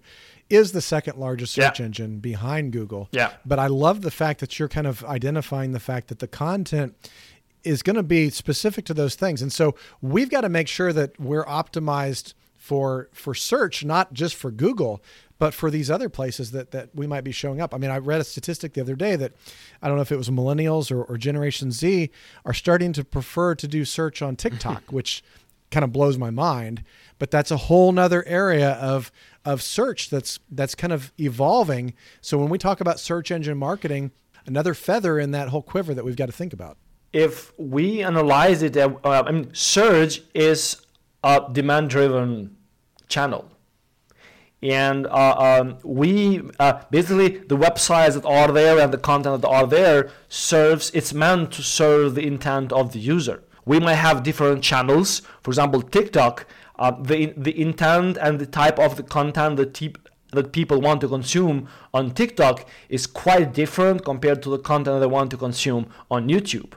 is 0.49 0.71
the 0.71 0.81
second 0.81 1.17
largest 1.17 1.53
search 1.53 1.79
yeah. 1.79 1.85
engine 1.85 2.19
behind 2.19 2.71
Google. 2.71 3.09
Yeah. 3.11 3.33
But 3.45 3.59
I 3.59 3.67
love 3.67 4.01
the 4.01 4.11
fact 4.11 4.39
that 4.39 4.57
you're 4.57 4.69
kind 4.69 4.87
of 4.87 5.03
identifying 5.03 5.71
the 5.71 5.79
fact 5.79 6.07
that 6.07 6.19
the 6.19 6.27
content 6.27 6.95
is 7.63 7.83
going 7.83 7.95
to 7.95 8.03
be 8.03 8.29
specific 8.29 8.85
to 8.85 8.93
those 8.93 9.15
things. 9.15 9.41
And 9.41 9.51
so 9.51 9.75
we've 10.01 10.29
got 10.29 10.41
to 10.41 10.49
make 10.49 10.67
sure 10.67 10.93
that 10.93 11.19
we're 11.19 11.45
optimized 11.45 12.33
for 12.55 13.09
for 13.13 13.33
search, 13.33 13.85
not 13.85 14.13
just 14.13 14.35
for 14.35 14.51
Google, 14.51 15.01
but 15.39 15.53
for 15.53 15.69
these 15.69 15.89
other 15.91 16.09
places 16.09 16.51
that 16.51 16.71
that 16.71 16.89
we 16.93 17.07
might 17.07 17.23
be 17.23 17.31
showing 17.31 17.61
up. 17.61 17.73
I 17.73 17.77
mean, 17.77 17.91
I 17.91 17.97
read 17.97 18.19
a 18.19 18.23
statistic 18.23 18.73
the 18.73 18.81
other 18.81 18.95
day 18.95 19.15
that 19.15 19.33
I 19.81 19.87
don't 19.87 19.95
know 19.95 20.01
if 20.01 20.11
it 20.11 20.17
was 20.17 20.29
millennials 20.29 20.91
or, 20.91 21.03
or 21.03 21.17
Generation 21.17 21.71
Z 21.71 22.09
are 22.45 22.53
starting 22.53 22.93
to 22.93 23.03
prefer 23.03 23.55
to 23.55 23.67
do 23.67 23.85
search 23.85 24.21
on 24.21 24.35
TikTok, 24.37 24.91
which 24.91 25.23
kind 25.71 25.83
of 25.83 25.91
blows 25.91 26.17
my 26.17 26.29
mind. 26.29 26.83
But 27.19 27.31
that's 27.31 27.51
a 27.51 27.57
whole 27.57 27.91
nother 27.91 28.25
area 28.27 28.71
of 28.73 29.11
of 29.47 29.61
search 29.61 30.09
that's 30.09 30.39
that's 30.51 30.75
kind 30.75 30.91
of 30.91 31.13
evolving. 31.17 31.93
So 32.19 32.37
when 32.37 32.49
we 32.49 32.57
talk 32.57 32.81
about 32.81 32.99
search 32.99 33.31
engine 33.31 33.57
marketing, 33.57 34.11
another 34.45 34.73
feather 34.73 35.17
in 35.17 35.31
that 35.31 35.47
whole 35.49 35.61
quiver 35.61 35.93
that 35.93 36.03
we've 36.03 36.17
got 36.17 36.25
to 36.25 36.33
think 36.33 36.51
about. 36.51 36.77
If 37.13 37.53
we 37.57 38.03
analyze 38.03 38.61
it, 38.61 38.75
uh, 38.75 38.89
I 39.03 39.31
mean, 39.31 39.53
search 39.53 40.21
is 40.33 40.81
a 41.23 41.47
demand-driven 41.51 42.55
channel 43.07 43.49
and 44.61 45.07
uh, 45.07 45.61
um, 45.61 45.77
we 45.83 46.41
uh, 46.59 46.83
basically 46.91 47.29
the 47.51 47.55
websites 47.55 48.15
that 48.15 48.25
are 48.25 48.51
there 48.51 48.79
and 48.79 48.91
the 48.91 48.97
content 48.97 49.41
that 49.41 49.47
are 49.47 49.67
there 49.67 50.09
serves 50.29 50.91
it's 50.93 51.13
meant 51.13 51.51
to 51.53 51.61
serve 51.61 52.15
the 52.15 52.25
intent 52.25 52.73
of 52.73 52.91
the 52.91 52.99
user 52.99 53.43
we 53.67 53.81
might 53.81 53.95
have 53.95 54.23
different 54.23 54.63
channels. 54.63 55.21
For 55.43 55.51
example, 55.51 55.81
TikTok, 55.81 56.47
uh, 56.79 56.91
the 57.01 57.33
the 57.37 57.59
intent 57.59 58.17
and 58.17 58.39
the 58.39 58.45
type 58.45 58.79
of 58.79 58.95
the 58.97 59.03
content 59.03 59.57
that 59.57 59.73
te- 59.73 59.95
that 60.31 60.51
people 60.51 60.79
want 60.81 61.01
to 61.01 61.07
consume 61.07 61.67
on 61.93 62.11
TikTok 62.11 62.67
is 62.89 63.07
quite 63.07 63.53
different 63.53 64.03
compared 64.03 64.43
to 64.43 64.49
the 64.49 64.59
content 64.59 64.99
they 64.99 65.07
want 65.07 65.31
to 65.31 65.37
consume 65.37 65.89
on 66.11 66.27
YouTube. 66.27 66.73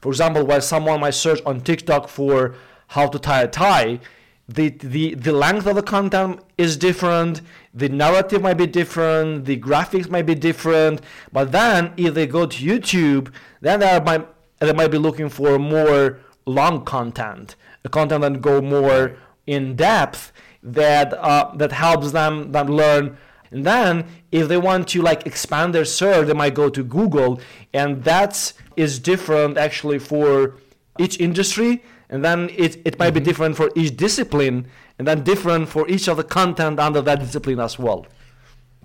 For 0.00 0.08
example, 0.10 0.44
while 0.44 0.60
someone 0.60 1.00
might 1.00 1.14
search 1.14 1.40
on 1.46 1.60
TikTok 1.60 2.08
for 2.08 2.54
how 2.88 3.08
to 3.08 3.18
tie 3.18 3.42
a 3.42 3.48
tie, 3.48 4.00
the, 4.48 4.68
the 4.68 5.14
the 5.14 5.32
length 5.32 5.66
of 5.66 5.74
the 5.74 5.82
content 5.82 6.40
is 6.58 6.76
different 6.76 7.40
the 7.72 7.88
narrative 7.88 8.42
might 8.42 8.54
be 8.54 8.66
different 8.66 9.46
the 9.46 9.56
graphics 9.56 10.10
might 10.10 10.26
be 10.26 10.34
different 10.34 11.00
but 11.32 11.50
then 11.50 11.94
if 11.96 12.12
they 12.12 12.26
go 12.26 12.44
to 12.44 12.62
youtube 12.62 13.32
then 13.62 13.80
they 13.80 13.98
might 14.00 14.26
they 14.58 14.72
might 14.74 14.90
be 14.90 14.98
looking 14.98 15.30
for 15.30 15.58
more 15.58 16.20
long 16.44 16.84
content 16.84 17.56
a 17.84 17.88
content 17.88 18.20
that 18.20 18.42
go 18.42 18.60
more 18.60 19.16
in 19.46 19.76
depth 19.76 20.32
that 20.62 21.12
uh, 21.12 21.54
that 21.56 21.72
helps 21.72 22.12
them 22.12 22.52
them 22.52 22.68
learn. 22.68 23.16
And 23.50 23.64
then 23.64 24.06
if 24.32 24.48
they 24.48 24.56
want 24.56 24.88
to 24.88 25.02
like 25.02 25.26
expand 25.26 25.74
their 25.74 25.84
search 25.84 26.26
they 26.26 26.32
might 26.32 26.54
go 26.54 26.68
to 26.68 26.82
google. 26.82 27.40
And 27.72 28.02
that 28.04 28.52
is 28.76 28.98
different 28.98 29.56
actually 29.56 29.98
for 29.98 30.56
each 30.98 31.20
industry. 31.20 31.82
And 32.08 32.24
then 32.24 32.50
it, 32.50 32.76
it 32.84 32.98
might 32.98 33.08
mm-hmm. 33.08 33.14
be 33.14 33.20
different 33.20 33.56
for 33.56 33.70
each 33.74 33.96
discipline. 33.96 34.66
And 34.98 35.06
then 35.06 35.22
different 35.22 35.68
for 35.68 35.88
each 35.88 36.08
of 36.08 36.16
the 36.16 36.24
content 36.24 36.78
under 36.80 37.00
that 37.02 37.20
discipline 37.20 37.60
as 37.60 37.78
well. 37.78 38.06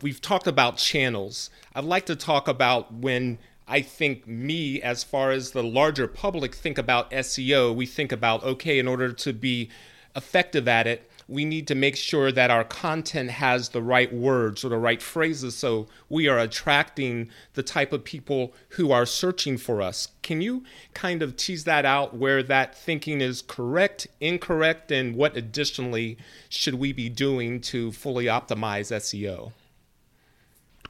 We've 0.01 0.21
talked 0.21 0.47
about 0.47 0.77
channels. 0.77 1.49
I'd 1.75 1.83
like 1.83 2.05
to 2.07 2.15
talk 2.15 2.47
about 2.47 2.93
when 2.93 3.39
i 3.67 3.81
think 3.81 4.27
me 4.27 4.81
as 4.81 5.03
far 5.03 5.29
as 5.29 5.51
the 5.51 5.61
larger 5.61 6.07
public 6.07 6.55
think 6.55 6.79
about 6.79 7.11
seo 7.11 7.73
we 7.73 7.85
think 7.85 8.11
about 8.11 8.43
okay 8.43 8.79
in 8.79 8.87
order 8.87 9.13
to 9.13 9.31
be 9.31 9.69
effective 10.15 10.67
at 10.67 10.87
it 10.87 11.09
we 11.29 11.45
need 11.45 11.67
to 11.67 11.75
make 11.75 11.95
sure 11.95 12.31
that 12.31 12.49
our 12.49 12.63
content 12.63 13.29
has 13.29 13.69
the 13.69 13.83
right 13.83 14.11
words 14.11 14.65
or 14.65 14.69
the 14.69 14.77
right 14.77 14.99
phrases 14.99 15.55
so 15.55 15.87
we 16.09 16.27
are 16.27 16.39
attracting 16.39 17.29
the 17.53 17.61
type 17.61 17.93
of 17.93 18.03
people 18.03 18.51
who 18.69 18.91
are 18.91 19.05
searching 19.05 19.55
for 19.55 19.79
us. 19.79 20.07
Can 20.23 20.41
you 20.41 20.63
kind 20.95 21.21
of 21.21 21.37
tease 21.37 21.65
that 21.65 21.85
out 21.85 22.15
where 22.15 22.41
that 22.41 22.75
thinking 22.75 23.21
is 23.21 23.43
correct, 23.43 24.07
incorrect, 24.19 24.91
and 24.91 25.15
what 25.15 25.37
additionally 25.37 26.17
should 26.49 26.75
we 26.75 26.91
be 26.91 27.09
doing 27.09 27.61
to 27.61 27.91
fully 27.91 28.25
optimize 28.25 28.91
SEO? 28.91 29.51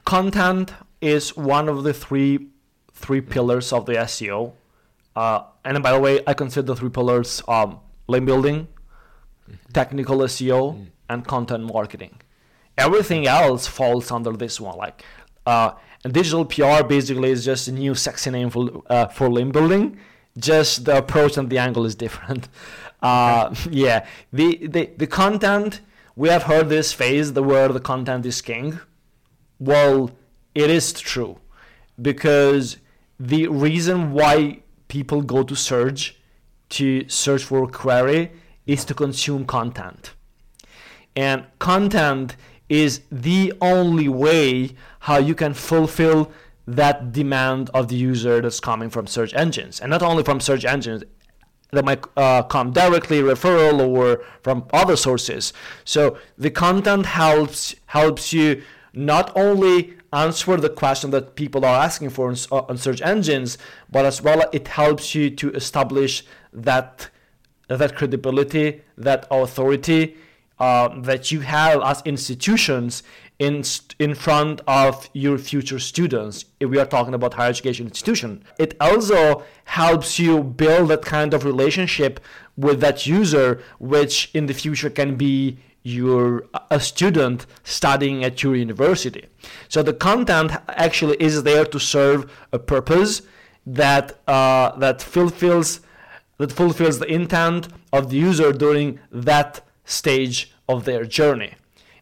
Content 0.06 0.72
is 1.02 1.36
one 1.36 1.68
of 1.68 1.84
the 1.84 1.92
three 1.92 2.48
three 2.94 3.20
pillars 3.20 3.72
of 3.72 3.84
the 3.86 3.92
SEO. 3.92 4.52
Uh, 5.14 5.42
and 5.64 5.82
by 5.82 5.92
the 5.92 6.00
way, 6.00 6.20
I 6.26 6.34
consider 6.34 6.66
the 6.66 6.76
three 6.76 6.90
pillars 6.90 7.42
um, 7.48 7.80
link 8.08 8.26
building, 8.26 8.68
technical 9.72 10.18
SEO, 10.18 10.76
mm. 10.76 10.86
and 11.08 11.26
content 11.26 11.64
marketing. 11.64 12.20
Everything 12.78 13.26
else 13.26 13.66
falls 13.66 14.10
under 14.10 14.32
this 14.32 14.60
one. 14.60 14.76
Like, 14.76 15.04
uh, 15.46 15.72
digital 16.08 16.44
PR 16.44 16.82
basically 16.82 17.30
is 17.30 17.44
just 17.44 17.68
a 17.68 17.72
new 17.72 17.94
sexy 17.94 18.30
name 18.30 18.50
for 18.50 18.82
uh, 18.88 19.06
for 19.06 19.28
link 19.28 19.52
building. 19.52 19.98
Just 20.38 20.84
the 20.84 20.96
approach 20.98 21.36
and 21.36 21.50
the 21.50 21.58
angle 21.58 21.84
is 21.84 21.94
different. 21.94 22.48
Uh, 23.02 23.54
yeah, 23.70 24.06
the, 24.30 24.66
the 24.66 24.90
the 24.98 25.06
content 25.06 25.80
we 26.16 26.28
have 26.28 26.42
heard 26.42 26.68
this 26.68 26.92
phase 26.92 27.32
the 27.32 27.42
word 27.42 27.72
the 27.72 27.80
content 27.80 28.26
is 28.26 28.42
king. 28.42 28.78
Well, 29.58 30.10
it 30.54 30.68
is 30.68 30.92
true 30.92 31.38
because 32.00 32.76
the 33.18 33.48
reason 33.48 34.12
why 34.12 34.60
people 34.88 35.22
go 35.22 35.42
to 35.42 35.56
search 35.56 36.20
to 36.70 37.08
search 37.08 37.42
for 37.44 37.64
a 37.64 37.68
query 37.68 38.32
is 38.70 38.84
to 38.84 38.94
consume 38.94 39.44
content. 39.44 40.14
And 41.16 41.44
content 41.58 42.36
is 42.68 43.00
the 43.10 43.52
only 43.60 44.08
way 44.08 44.76
how 45.00 45.18
you 45.18 45.34
can 45.34 45.54
fulfill 45.54 46.30
that 46.68 47.10
demand 47.10 47.68
of 47.74 47.88
the 47.88 47.96
user 47.96 48.40
that's 48.40 48.60
coming 48.60 48.88
from 48.88 49.08
search 49.08 49.34
engines. 49.34 49.80
And 49.80 49.90
not 49.90 50.02
only 50.02 50.22
from 50.22 50.38
search 50.38 50.64
engines, 50.64 51.02
that 51.72 51.84
might 51.84 52.04
uh, 52.16 52.44
come 52.44 52.70
directly 52.70 53.20
referral 53.20 53.80
or 53.80 54.24
from 54.42 54.66
other 54.72 54.96
sources. 54.96 55.52
So 55.84 56.16
the 56.38 56.50
content 56.50 57.06
helps 57.06 57.74
helps 57.86 58.32
you 58.32 58.62
not 58.92 59.32
only 59.36 59.94
answer 60.12 60.56
the 60.56 60.70
question 60.70 61.10
that 61.10 61.34
people 61.34 61.64
are 61.64 61.78
asking 61.88 62.10
for 62.10 62.28
on, 62.28 62.36
on 62.70 62.76
search 62.76 63.02
engines, 63.02 63.58
but 63.90 64.04
as 64.04 64.22
well 64.22 64.40
it 64.52 64.68
helps 64.68 65.14
you 65.14 65.30
to 65.30 65.50
establish 65.52 66.24
that 66.52 67.10
that 67.78 67.96
credibility, 67.96 68.82
that 68.98 69.26
authority 69.30 70.16
uh, 70.58 70.88
that 71.00 71.32
you 71.32 71.40
have 71.40 71.80
as 71.82 72.02
institutions 72.04 73.02
in 73.38 73.64
in 73.98 74.14
front 74.14 74.60
of 74.66 75.08
your 75.14 75.38
future 75.38 75.78
students. 75.78 76.44
If 76.60 76.68
we 76.68 76.78
are 76.78 76.84
talking 76.84 77.14
about 77.14 77.34
higher 77.34 77.48
education 77.48 77.86
institution, 77.86 78.44
it 78.58 78.76
also 78.80 79.42
helps 79.64 80.18
you 80.18 80.44
build 80.44 80.90
that 80.90 81.02
kind 81.02 81.32
of 81.32 81.44
relationship 81.44 82.20
with 82.56 82.80
that 82.80 83.06
user, 83.06 83.62
which 83.78 84.30
in 84.34 84.46
the 84.46 84.54
future 84.54 84.90
can 84.90 85.16
be 85.16 85.58
your 85.82 86.44
a 86.70 86.78
student 86.78 87.46
studying 87.64 88.22
at 88.22 88.42
your 88.42 88.54
university. 88.54 89.24
So 89.68 89.82
the 89.82 89.94
content 89.94 90.52
actually 90.68 91.16
is 91.18 91.42
there 91.42 91.64
to 91.64 91.80
serve 91.80 92.30
a 92.52 92.58
purpose 92.58 93.22
that 93.64 94.20
uh, 94.26 94.76
that 94.76 95.00
fulfills 95.00 95.80
that 96.40 96.50
fulfills 96.50 96.98
the 96.98 97.06
intent 97.20 97.68
of 97.92 98.08
the 98.10 98.16
user 98.16 98.50
during 98.50 98.98
that 99.12 99.60
stage 99.84 100.52
of 100.68 100.84
their 100.86 101.04
journey. 101.04 101.52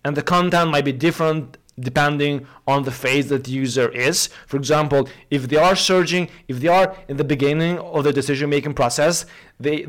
And 0.05 0.17
the 0.17 0.23
content 0.23 0.71
might 0.71 0.85
be 0.85 0.93
different 0.93 1.59
depending 1.79 2.47
on 2.67 2.85
the 2.85 2.93
phase 2.93 3.29
that 3.29 3.45
the 3.45 3.51
user 3.51 3.89
is. 3.89 4.29
For 4.47 4.57
example, 4.57 5.09
if 5.31 5.49
they 5.49 5.57
are 5.57 5.75
searching, 5.75 6.29
if 6.47 6.61
they 6.61 6.69
are 6.69 6.97
in 7.09 7.17
the 7.17 7.25
beginning 7.25 7.79
of 7.79 8.05
the 8.05 8.13
decision 8.13 8.49
making 8.51 8.75
process, 8.75 9.27
they 9.59 9.87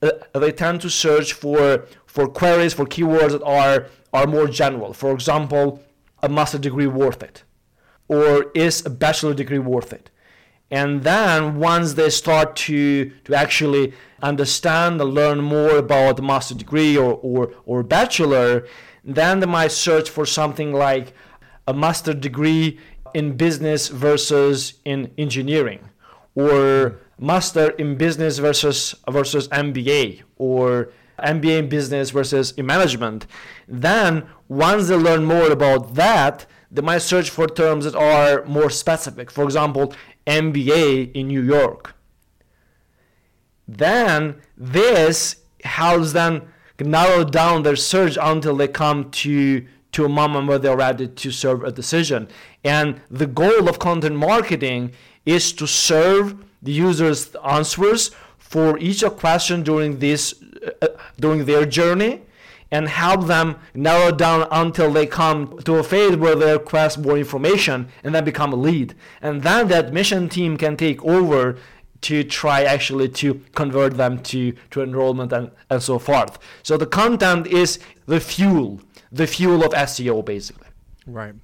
uh, 0.00 0.10
they 0.42 0.52
tend 0.52 0.80
to 0.82 0.90
search 0.90 1.32
for 1.32 1.86
for 2.06 2.28
queries 2.28 2.72
for 2.74 2.86
keywords 2.86 3.32
that 3.32 3.42
are 3.42 3.86
are 4.12 4.26
more 4.26 4.46
general. 4.46 4.92
For 4.92 5.12
example, 5.12 5.82
a 6.22 6.28
master 6.28 6.58
degree 6.58 6.86
worth 6.86 7.22
it, 7.22 7.42
or 8.06 8.52
is 8.54 8.86
a 8.86 8.90
bachelor 8.90 9.34
degree 9.34 9.58
worth 9.58 9.92
it? 9.92 10.10
And 10.70 11.02
then 11.02 11.58
once 11.58 11.94
they 11.94 12.10
start 12.10 12.56
to, 12.56 13.10
to 13.24 13.34
actually 13.34 13.94
understand 14.22 15.00
and 15.00 15.14
learn 15.14 15.40
more 15.40 15.76
about 15.78 16.16
the 16.16 16.22
master 16.22 16.54
degree 16.54 16.96
or, 16.96 17.14
or, 17.22 17.52
or 17.64 17.82
bachelor, 17.82 18.66
then 19.04 19.40
they 19.40 19.46
might 19.46 19.72
search 19.72 20.10
for 20.10 20.26
something 20.26 20.72
like 20.72 21.14
a 21.66 21.72
master 21.72 22.12
degree 22.12 22.78
in 23.14 23.36
business 23.36 23.88
versus 23.88 24.74
in 24.84 25.10
engineering 25.16 25.88
or 26.34 26.98
master 27.18 27.70
in 27.70 27.96
business 27.96 28.38
versus 28.38 28.94
versus 29.10 29.48
MBA 29.48 30.22
or 30.36 30.90
MBA 31.18 31.58
in 31.58 31.68
business 31.68 32.10
versus 32.10 32.52
in 32.52 32.66
management. 32.66 33.26
Then 33.66 34.26
once 34.48 34.88
they 34.88 34.96
learn 34.96 35.24
more 35.24 35.50
about 35.50 35.94
that, 35.94 36.46
they 36.70 36.82
might 36.82 36.98
search 36.98 37.30
for 37.30 37.46
terms 37.46 37.84
that 37.84 37.96
are 37.96 38.44
more 38.44 38.70
specific. 38.70 39.30
For 39.30 39.44
example, 39.44 39.94
MBA 40.28 41.12
in 41.12 41.28
New 41.28 41.42
York. 41.42 41.94
Then 43.66 44.36
this 44.56 45.36
helps 45.64 46.12
them 46.12 46.48
narrow 46.78 47.24
down 47.24 47.62
their 47.62 47.76
search 47.76 48.16
until 48.20 48.56
they 48.56 48.68
come 48.68 49.10
to 49.10 49.66
to 49.90 50.04
a 50.04 50.08
moment 50.08 50.46
where 50.46 50.58
they're 50.58 50.76
ready 50.76 51.08
to 51.08 51.30
serve 51.30 51.64
a 51.64 51.72
decision. 51.72 52.28
And 52.62 53.00
the 53.10 53.26
goal 53.26 53.68
of 53.68 53.78
content 53.78 54.16
marketing 54.16 54.92
is 55.24 55.50
to 55.54 55.66
serve 55.66 56.36
the 56.60 56.72
user's 56.72 57.34
answers 57.36 58.10
for 58.36 58.78
each 58.78 59.02
question 59.16 59.62
during 59.62 59.98
this 59.98 60.34
uh, 60.82 60.88
during 61.18 61.46
their 61.46 61.64
journey 61.64 62.22
and 62.70 62.88
help 62.88 63.26
them 63.26 63.56
narrow 63.74 64.12
down 64.12 64.46
until 64.50 64.92
they 64.92 65.06
come 65.06 65.58
to 65.64 65.76
a 65.76 65.82
phase 65.82 66.16
where 66.16 66.34
they 66.34 66.52
request 66.52 66.98
more 66.98 67.16
information 67.16 67.88
and 68.04 68.14
then 68.14 68.24
become 68.24 68.52
a 68.52 68.56
lead. 68.56 68.94
And 69.22 69.42
then 69.42 69.68
the 69.68 69.78
admission 69.78 70.28
team 70.28 70.56
can 70.56 70.76
take 70.76 71.02
over 71.04 71.56
to 72.02 72.22
try 72.22 72.62
actually 72.62 73.08
to 73.08 73.42
convert 73.54 73.96
them 73.96 74.22
to, 74.22 74.52
to 74.70 74.82
enrollment 74.82 75.32
and, 75.32 75.50
and 75.70 75.82
so 75.82 75.98
forth. 75.98 76.38
So 76.62 76.76
the 76.76 76.86
content 76.86 77.46
is 77.46 77.78
the 78.06 78.20
fuel, 78.20 78.80
the 79.10 79.26
fuel 79.26 79.64
of 79.64 79.72
SEO 79.72 80.24
basically. 80.24 80.68
Right. 81.06 81.34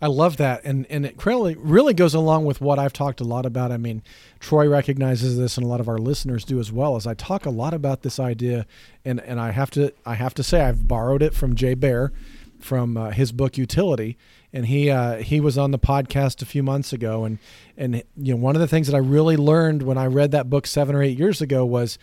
I 0.00 0.06
love 0.06 0.36
that, 0.36 0.64
and 0.64 0.86
and 0.88 1.04
it 1.04 1.26
really 1.26 1.56
really 1.56 1.92
goes 1.92 2.14
along 2.14 2.44
with 2.44 2.60
what 2.60 2.78
I've 2.78 2.92
talked 2.92 3.20
a 3.20 3.24
lot 3.24 3.44
about. 3.44 3.72
I 3.72 3.78
mean, 3.78 4.02
Troy 4.38 4.68
recognizes 4.68 5.36
this, 5.36 5.56
and 5.56 5.66
a 5.66 5.68
lot 5.68 5.80
of 5.80 5.88
our 5.88 5.98
listeners 5.98 6.44
do 6.44 6.60
as 6.60 6.70
well. 6.70 6.94
As 6.94 7.06
I 7.06 7.14
talk 7.14 7.46
a 7.46 7.50
lot 7.50 7.74
about 7.74 8.02
this 8.02 8.20
idea, 8.20 8.64
and 9.04 9.20
and 9.20 9.40
I 9.40 9.50
have 9.50 9.70
to 9.72 9.92
I 10.06 10.14
have 10.14 10.34
to 10.34 10.44
say 10.44 10.62
I've 10.62 10.86
borrowed 10.86 11.22
it 11.22 11.34
from 11.34 11.56
Jay 11.56 11.74
Baer, 11.74 12.12
from 12.60 12.96
uh, 12.96 13.10
his 13.10 13.32
book 13.32 13.54
Youtility, 13.54 14.14
and 14.52 14.66
he 14.66 14.88
uh, 14.88 15.16
he 15.16 15.40
was 15.40 15.58
on 15.58 15.72
the 15.72 15.78
podcast 15.80 16.42
a 16.42 16.46
few 16.46 16.62
months 16.62 16.92
ago, 16.92 17.24
and 17.24 17.38
and 17.76 18.02
you 18.16 18.34
know 18.34 18.40
one 18.40 18.54
of 18.54 18.60
the 18.60 18.68
things 18.68 18.86
that 18.86 18.94
I 18.94 19.00
really 19.00 19.36
learned 19.36 19.82
when 19.82 19.98
I 19.98 20.06
read 20.06 20.30
that 20.30 20.48
book 20.48 20.68
seven 20.68 20.94
or 20.94 21.02
eight 21.02 21.18
years 21.18 21.40
ago 21.40 21.64
was 21.64 21.98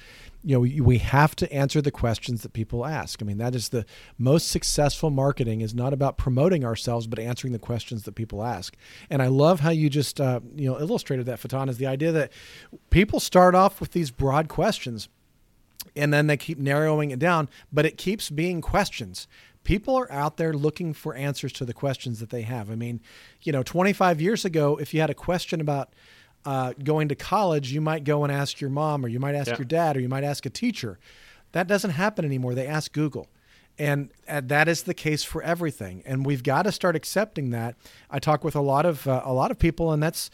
you 0.46 0.56
know 0.56 0.84
we 0.84 1.00
have 1.00 1.36
to 1.36 1.52
answer 1.52 1.82
the 1.82 1.92
questions 1.92 2.44
that 2.44 2.54
people 2.54 2.86
ask 2.86 3.22
i 3.22 3.26
mean 3.26 3.40
that 3.40 3.56
is 3.56 3.70
the 3.70 3.86
most 4.18 4.48
successful 4.48 5.10
marketing 5.10 5.62
is 5.62 5.74
not 5.74 5.92
about 5.92 6.18
promoting 6.18 6.64
ourselves 6.64 7.08
but 7.08 7.18
answering 7.18 7.52
the 7.52 7.60
questions 7.60 8.04
that 8.04 8.14
people 8.14 8.44
ask 8.44 8.76
and 9.10 9.22
i 9.22 9.28
love 9.28 9.62
how 9.62 9.72
you 9.72 9.90
just 9.90 10.22
uh, 10.22 10.40
you 10.56 10.70
know 10.70 10.80
illustrated 10.80 11.26
that 11.26 11.40
Faton 11.40 11.68
is 11.68 11.78
the 11.78 11.88
idea 11.88 12.12
that 12.12 12.32
people 12.92 13.20
start 13.20 13.56
off 13.56 13.82
with 13.82 13.92
these 13.92 14.12
broad 14.12 14.48
questions 14.48 15.10
and 15.96 16.14
then 16.14 16.28
they 16.28 16.38
keep 16.38 16.58
narrowing 16.58 17.12
it 17.12 17.20
down, 17.20 17.50
but 17.72 17.86
it 17.86 17.98
keeps 17.98 18.30
being 18.30 18.62
questions. 18.62 19.28
People 19.64 19.96
are 19.96 20.12
out 20.12 20.38
there 20.38 20.54
looking 20.54 20.94
for 20.94 21.16
answers 21.16 21.52
to 21.54 21.66
the 21.66 21.74
questions 21.74 22.20
that 22.20 22.30
they 22.30 22.44
have. 22.44 22.70
I 22.70 22.76
mean, 22.76 23.02
you 23.42 23.52
know, 23.52 23.64
25 23.64 24.22
years 24.22 24.46
ago, 24.46 24.78
if 24.78 24.94
you 24.94 25.02
had 25.02 25.10
a 25.10 25.16
question 25.16 25.60
about 25.60 25.94
uh, 26.46 26.74
going 26.84 27.08
to 27.10 27.16
college, 27.16 27.72
you 27.72 27.82
might 27.82 28.04
go 28.04 28.24
and 28.24 28.32
ask 28.32 28.62
your 28.62 28.70
mom, 28.70 29.04
or 29.04 29.08
you 29.08 29.20
might 29.20 29.36
ask 29.36 29.52
Yeah. 29.52 29.58
your 29.58 29.66
dad, 29.66 29.98
or 29.98 30.00
you 30.00 30.10
might 30.10 30.24
ask 30.24 30.46
a 30.46 30.50
teacher. 30.50 31.00
That 31.54 31.68
doesn't 31.68 31.92
happen 31.92 32.26
anymore. 32.26 32.54
They 32.54 32.68
ask 32.68 32.92
Google. 32.92 33.28
And 33.78 34.10
uh, 34.30 34.42
that 34.46 34.68
is 34.68 34.84
the 34.84 34.94
case 34.94 35.24
for 35.24 35.42
everything. 35.44 36.02
And 36.06 36.26
we've 36.26 36.44
got 36.44 36.64
to 36.64 36.72
start 36.72 36.96
accepting 36.96 37.50
that. 37.50 37.76
I 38.10 38.20
talk 38.20 38.44
with 38.44 38.56
a 38.56 38.62
lot 38.62 38.86
of 38.86 39.06
uh, 39.08 39.22
a 39.26 39.34
lot 39.34 39.52
of 39.52 39.60
people, 39.60 39.92
and 39.92 40.02
that's 40.02 40.30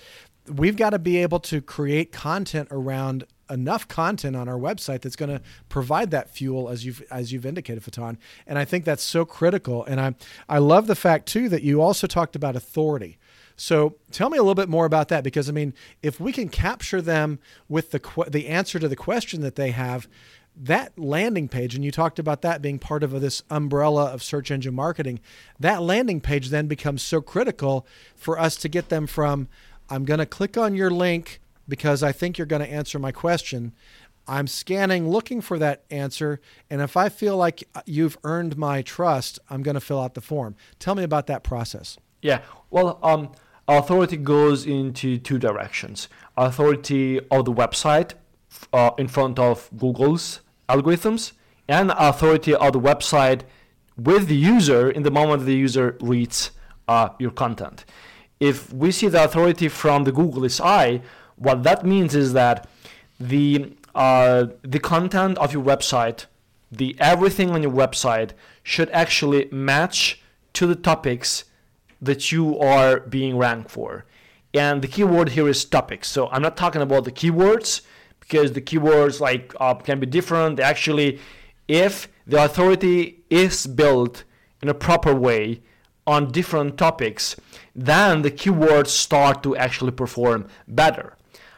we've 0.48 0.76
got 0.76 0.92
to 0.92 1.00
be 1.00 1.18
able 1.18 1.40
to 1.40 1.62
create 1.62 2.12
content 2.12 2.68
around 2.72 3.24
enough 3.50 3.88
content 3.88 4.36
on 4.36 4.48
our 4.48 4.58
website 4.58 5.02
that's 5.02 5.16
going 5.18 5.30
to 5.30 5.42
provide 5.70 6.10
that 6.12 6.30
fuel 6.30 6.70
as 6.70 6.86
you've 6.86 7.04
as 7.12 7.34
you've 7.34 7.46
indicated 7.46 7.84
Faton 7.84 8.18
and 8.48 8.58
I 8.58 8.64
think 8.64 8.86
that's 8.86 9.04
so 9.04 9.26
critical 9.26 9.84
and 9.84 10.00
I 10.00 10.16
I 10.48 10.60
love 10.60 10.88
the 10.88 10.96
fact 10.96 11.26
too 11.28 11.50
that 11.50 11.62
you 11.62 11.82
also 11.82 12.08
talked 12.08 12.36
about 12.38 12.56
authority 12.56 13.18
so 13.62 13.96
tell 14.10 14.32
me 14.32 14.40
a 14.40 14.42
little 14.42 14.56
bit 14.56 14.70
more 14.70 14.88
about 14.88 15.10
that 15.10 15.24
because 15.24 15.48
I 15.48 15.52
mean 15.52 15.76
if 16.02 16.20
we 16.20 16.34
can 16.34 16.50
capture 16.50 17.00
them 17.00 17.38
with 17.70 17.92
the 17.92 18.26
the 18.28 18.48
answer 18.48 18.80
to 18.80 18.88
the 18.88 18.96
question 18.96 19.42
that 19.42 19.56
they 19.56 19.70
have 19.70 20.08
that 20.56 20.98
landing 20.98 21.48
page 21.48 21.76
and 21.76 21.86
you 21.86 21.92
talked 21.92 22.18
about 22.18 22.42
that 22.42 22.64
being 22.64 22.80
part 22.80 23.04
of 23.04 23.12
this 23.22 23.44
umbrella 23.52 24.06
of 24.06 24.24
search 24.24 24.50
engine 24.50 24.74
marketing 24.74 25.20
that 25.60 25.84
landing 25.84 26.20
page 26.20 26.50
then 26.50 26.66
becomes 26.66 27.04
so 27.04 27.22
critical 27.22 27.86
for 28.16 28.40
us 28.40 28.56
to 28.56 28.68
get 28.68 28.90
them 28.90 29.06
from 29.06 29.48
i'm 29.92 30.06
going 30.06 30.20
to 30.20 30.26
click 30.26 30.58
on 30.58 30.74
your 30.74 30.90
link 30.90 31.40
because 31.68 32.02
i 32.02 32.12
think 32.12 32.40
you're 32.40 32.48
going 32.48 32.64
to 32.64 32.72
answer 32.72 32.98
my 32.98 33.12
question. 33.12 33.74
I'm 34.28 34.48
scanning 34.48 35.10
looking 35.10 35.40
for 35.40 35.60
that 35.60 35.84
answer 35.92 36.42
and 36.70 36.82
if 36.82 36.98
i 36.98 37.10
feel 37.10 37.38
like 37.38 37.64
you've 37.86 38.18
earned 38.24 38.58
my 38.58 38.82
trust 38.82 39.38
i'm 39.52 39.62
going 39.62 39.76
to 39.76 39.82
fill 39.82 40.02
out 40.02 40.16
the 40.16 40.22
form. 40.22 40.56
Tell 40.80 40.96
me 40.96 41.04
about 41.04 41.28
that 41.28 41.44
process. 41.44 41.98
Yeah. 42.22 42.42
Well, 42.70 43.00
um, 43.04 43.32
authority 43.78 44.18
goes 44.18 44.66
into 44.66 45.18
two 45.18 45.40
directions. 45.40 46.10
Authority 46.38 47.20
of 47.32 47.46
the 47.46 47.54
website 47.54 48.14
uh, 48.74 48.92
in 48.98 49.08
front 49.08 49.40
of 49.40 49.70
Google's 49.78 50.42
algorithms, 50.68 51.34
and 51.68 51.92
authority 51.98 52.54
of 52.54 52.74
the 52.74 52.80
website 52.80 53.42
with 53.98 54.28
the 54.28 54.36
user 54.36 54.90
in 54.90 55.04
the 55.04 55.12
moment 55.12 55.46
the 55.46 55.56
user 55.56 55.98
reads 56.02 56.52
uh, 56.88 57.10
your 57.20 57.32
content. 57.32 57.86
If 58.40 58.74
we 58.74 58.92
see 58.92 59.08
the 59.08 59.24
authority 59.24 59.70
from 59.70 60.04
the 60.04 60.12
Google 60.12 60.48
SI, 60.50 61.02
what 61.36 61.64
that 61.64 61.86
means 61.86 62.16
is 62.16 62.34
that 62.34 62.68
the 63.20 63.74
uh, 63.94 64.46
the 64.64 64.80
content 64.80 65.38
of 65.38 65.54
your 65.54 65.64
website, 65.64 66.26
the 66.72 66.96
everything 67.00 67.52
on 67.52 67.62
your 67.62 67.72
website 67.72 68.32
should 68.64 68.90
actually 68.92 69.50
match 69.52 70.22
to 70.54 70.66
the 70.66 70.76
topics 70.76 71.44
that 72.02 72.32
you 72.32 72.58
are 72.60 73.00
being 73.02 73.38
ranked 73.38 73.72
for. 73.72 74.06
And 74.54 74.82
the 74.82 74.88
keyword 74.88 75.30
here 75.30 75.48
is 75.48 75.64
topics. 75.64 76.10
So 76.10 76.28
I'm 76.30 76.42
not 76.42 76.58
talking 76.58 76.82
about 76.82 77.06
the 77.06 77.12
keywords 77.12 77.82
because 78.20 78.52
the 78.54 78.62
keywords 78.62 79.20
like 79.20 79.54
uh, 79.60 79.76
can 79.76 80.00
be 80.00 80.06
different. 80.06 80.60
Actually, 80.60 81.20
if 81.68 82.10
the 82.28 82.44
authority 82.44 83.24
is 83.30 83.68
built 83.68 84.24
in 84.62 84.70
a 84.70 84.74
proper 84.74 85.14
way 85.16 85.62
on 86.06 86.32
different 86.32 86.78
topics, 86.78 87.36
then 87.76 88.22
the 88.24 88.32
keywords 88.32 88.88
start 88.88 89.44
to 89.44 89.56
actually 89.56 89.92
perform 89.92 90.48
better. 90.68 91.16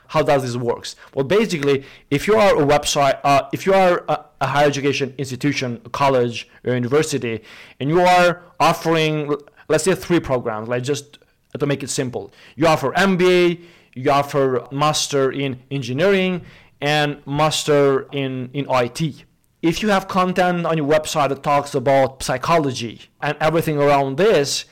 How 0.07 0.21
does 0.21 0.43
this 0.43 0.55
works? 0.55 0.95
Well, 1.15 1.25
basically, 1.25 1.85
if 2.11 2.27
you 2.27 2.35
are 2.35 2.55
a 2.61 2.65
website, 2.65 3.19
uh, 3.23 3.49
if 3.51 3.65
you 3.65 3.73
are 3.73 4.05
a, 4.07 4.25
a 4.41 4.47
higher 4.47 4.67
education 4.67 5.15
institution, 5.17 5.81
a 5.85 5.89
college 5.89 6.47
or 6.63 6.73
university, 6.75 7.43
and 7.79 7.89
you 7.89 8.01
are 8.01 8.43
offering, 8.59 9.35
let's 9.67 9.83
say, 9.83 9.95
three 9.95 10.19
programs, 10.19 10.67
like 10.69 10.83
just 10.83 11.19
to 11.57 11.65
make 11.65 11.83
it 11.83 11.89
simple, 11.89 12.31
you 12.55 12.67
offer 12.67 12.91
MBA, 12.91 13.61
you 13.95 14.11
offer 14.11 14.67
master 14.71 15.31
in 15.31 15.61
engineering, 15.69 16.41
and 16.81 17.25
master 17.25 18.07
in 18.11 18.49
in 18.53 18.65
IT. 18.69 19.25
If 19.61 19.81
you 19.81 19.89
have 19.89 20.07
content 20.09 20.65
on 20.65 20.77
your 20.77 20.87
website 20.87 21.29
that 21.29 21.41
talks 21.41 21.73
about 21.73 22.21
psychology 22.21 23.03
and 23.21 23.37
everything 23.39 23.77
around 23.77 24.17
this, 24.17 24.65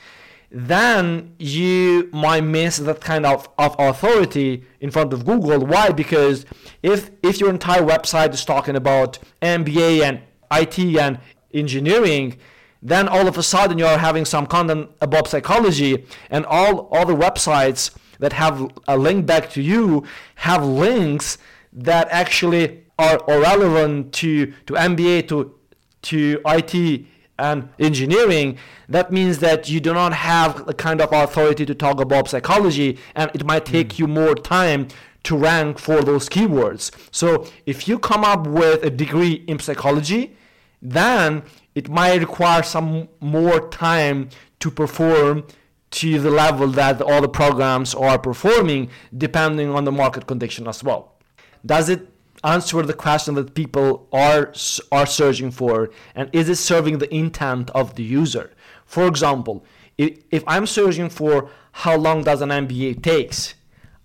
then 0.50 1.34
you 1.38 2.10
might 2.12 2.42
miss 2.42 2.76
that 2.76 3.00
kind 3.00 3.24
of, 3.24 3.48
of 3.58 3.74
authority 3.78 4.64
in 4.80 4.90
front 4.90 5.14
of 5.14 5.24
Google. 5.24 5.60
Why? 5.60 5.90
Because 5.90 6.44
if 6.82 7.10
if 7.22 7.40
your 7.40 7.48
entire 7.48 7.82
website 7.82 8.34
is 8.34 8.44
talking 8.44 8.76
about 8.76 9.18
MBA 9.40 10.02
and 10.02 10.20
IT 10.52 10.78
and 10.78 11.18
engineering, 11.54 12.36
then 12.82 13.08
all 13.08 13.28
of 13.28 13.38
a 13.38 13.42
sudden 13.42 13.78
you 13.78 13.86
are 13.86 13.98
having 13.98 14.24
some 14.24 14.46
content 14.46 14.90
about 15.00 15.28
psychology, 15.28 16.04
and 16.30 16.44
all 16.46 16.88
all 16.92 17.06
the 17.06 17.14
websites 17.14 17.90
that 18.18 18.32
have 18.32 18.70
a 18.88 18.96
link 18.96 19.26
back 19.26 19.50
to 19.50 19.62
you 19.62 20.04
have 20.36 20.64
links 20.64 21.38
that 21.72 22.08
actually 22.10 22.84
are, 22.98 23.18
relevant 23.26 24.12
to 24.12 24.52
to 24.66 24.74
MBA 24.74 25.28
to 25.28 25.54
to 26.02 26.40
IT 26.46 27.06
and 27.38 27.68
engineering, 27.78 28.58
that 28.88 29.10
means 29.10 29.38
that 29.38 29.68
you 29.68 29.80
do 29.80 29.94
not 29.94 30.12
have 30.12 30.66
the 30.66 30.74
kind 30.74 31.00
of 31.00 31.12
authority 31.12 31.64
to 31.66 31.74
talk 31.74 32.00
about 32.00 32.28
psychology, 32.28 32.98
and 33.14 33.30
it 33.34 33.44
might 33.44 33.64
take 33.64 33.92
hmm. 33.92 34.02
you 34.02 34.06
more 34.06 34.34
time 34.34 34.88
to 35.24 35.36
rank 35.36 35.78
for 35.78 36.02
those 36.02 36.28
keywords. 36.28 36.90
So 37.12 37.46
if 37.64 37.86
you 37.86 37.98
come 37.98 38.24
up 38.24 38.46
with 38.46 38.82
a 38.82 38.90
degree 38.90 39.44
in 39.46 39.58
psychology, 39.60 40.36
then 40.80 41.42
it 41.74 41.88
might 41.88 42.20
require 42.20 42.62
some 42.62 43.08
more 43.20 43.68
time 43.68 44.28
to 44.60 44.70
perform 44.70 45.44
to 45.90 46.18
the 46.18 46.30
level 46.30 46.68
that 46.68 47.02
all 47.02 47.20
the 47.20 47.28
programs 47.28 47.94
are 47.94 48.18
performing, 48.18 48.90
depending 49.16 49.70
on 49.70 49.84
the 49.84 49.92
market 49.92 50.26
condition 50.26 50.66
as 50.66 50.82
well. 50.82 51.18
Does 51.64 51.88
it 51.88 52.08
answer 52.44 52.82
the 52.82 52.94
question 52.94 53.34
that 53.34 53.54
people 53.54 54.08
are 54.12 54.52
are 54.90 55.06
searching 55.06 55.50
for? 55.50 55.90
And 56.14 56.28
is 56.32 56.48
it 56.48 56.56
serving 56.56 56.98
the 56.98 57.14
intent 57.14 57.70
of 57.70 57.94
the 57.94 58.02
user? 58.02 58.52
For 58.86 59.06
example 59.06 59.64
if, 59.98 60.18
if 60.30 60.44
i'm 60.46 60.66
searching 60.66 61.08
for 61.08 61.50
how 61.72 61.96
long 61.96 62.22
does 62.24 62.40
an 62.40 62.48
mba 62.48 63.02
takes 63.02 63.54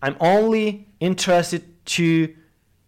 i'm 0.01 0.15
only 0.19 0.87
interested 0.99 1.85
to 1.85 2.33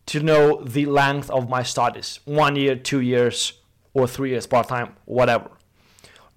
to 0.05 0.19
know 0.21 0.63
the 0.63 0.87
length 0.87 1.29
of 1.29 1.47
my 1.49 1.61
studies. 1.61 2.19
One 2.25 2.55
year 2.55 2.75
two 2.75 2.99
years 2.99 3.53
or 3.93 4.07
three 4.07 4.29
years 4.29 4.45
part-time 4.47 4.95
whatever 5.05 5.49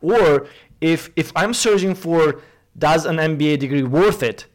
or 0.01 0.47
if 0.81 1.11
if 1.17 1.33
i'm 1.37 1.55
searching 1.55 1.95
for 1.95 2.41
does 2.77 3.05
an 3.07 3.17
mba 3.17 3.59
degree 3.59 3.83
worth 3.83 4.23
it 4.23 4.47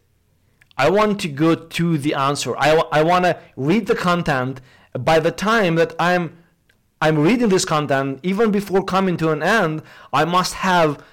I 0.77 0.89
want 0.91 1.19
to 1.21 1.27
go 1.27 1.55
to 1.55 1.97
the 1.97 2.13
answer. 2.13 2.55
I, 2.57 2.81
I 2.91 3.01
want 3.01 3.25
to 3.25 3.39
read 3.55 3.88
the 3.88 3.95
content. 3.95 4.62
By 4.93 5.19
the 5.19 5.31
time 5.31 5.75
that 5.75 5.95
I'm 5.99 6.38
I'm 7.01 7.17
reading 7.19 7.49
this 7.49 7.65
content, 7.65 8.19
even 8.23 8.51
before 8.51 8.83
coming 8.83 9.17
to 9.17 9.31
an 9.31 9.43
end, 9.43 9.81
I 10.13 10.25
must 10.25 10.53
have 10.55 11.03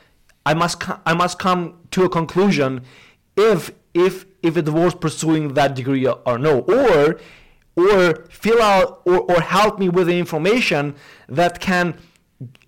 I 0.47 0.55
must 0.55 0.83
I 1.07 1.15
must 1.15 1.39
come 1.39 1.79
to 1.93 2.05
a 2.05 2.09
conclusion 2.09 2.83
if 3.37 3.73
if 3.95 4.27
if 4.43 4.57
it 4.57 4.69
was 4.69 4.95
pursuing 4.95 5.55
that 5.55 5.75
degree 5.75 6.07
or 6.07 6.39
no, 6.39 6.61
or 6.61 7.19
or 7.77 8.27
fill 8.31 8.63
out 8.63 9.03
or, 9.05 9.21
or 9.31 9.41
help 9.41 9.79
me 9.79 9.89
with 9.89 10.07
the 10.07 10.19
information 10.19 10.95
that 11.29 11.61
can 11.61 11.97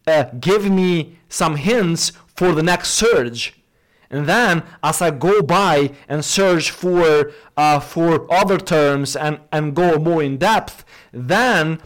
uh, 0.07 0.25
give 0.41 0.71
me 0.71 1.19
some 1.29 1.57
hints 1.57 2.13
for 2.35 2.53
the 2.53 2.63
next 2.63 2.91
search 2.91 3.57
and 4.11 4.27
then 4.27 4.63
as 4.83 5.03
I 5.03 5.11
go 5.11 5.43
by 5.43 5.93
and 6.09 6.25
search 6.25 6.71
for 6.71 7.33
uh, 7.57 7.81
for 7.81 8.33
other 8.33 8.59
terms 8.59 9.17
and, 9.17 9.41
and 9.51 9.75
go 9.75 9.99
more 9.99 10.23
in 10.23 10.37
depth, 10.39 10.85
then 11.13 11.81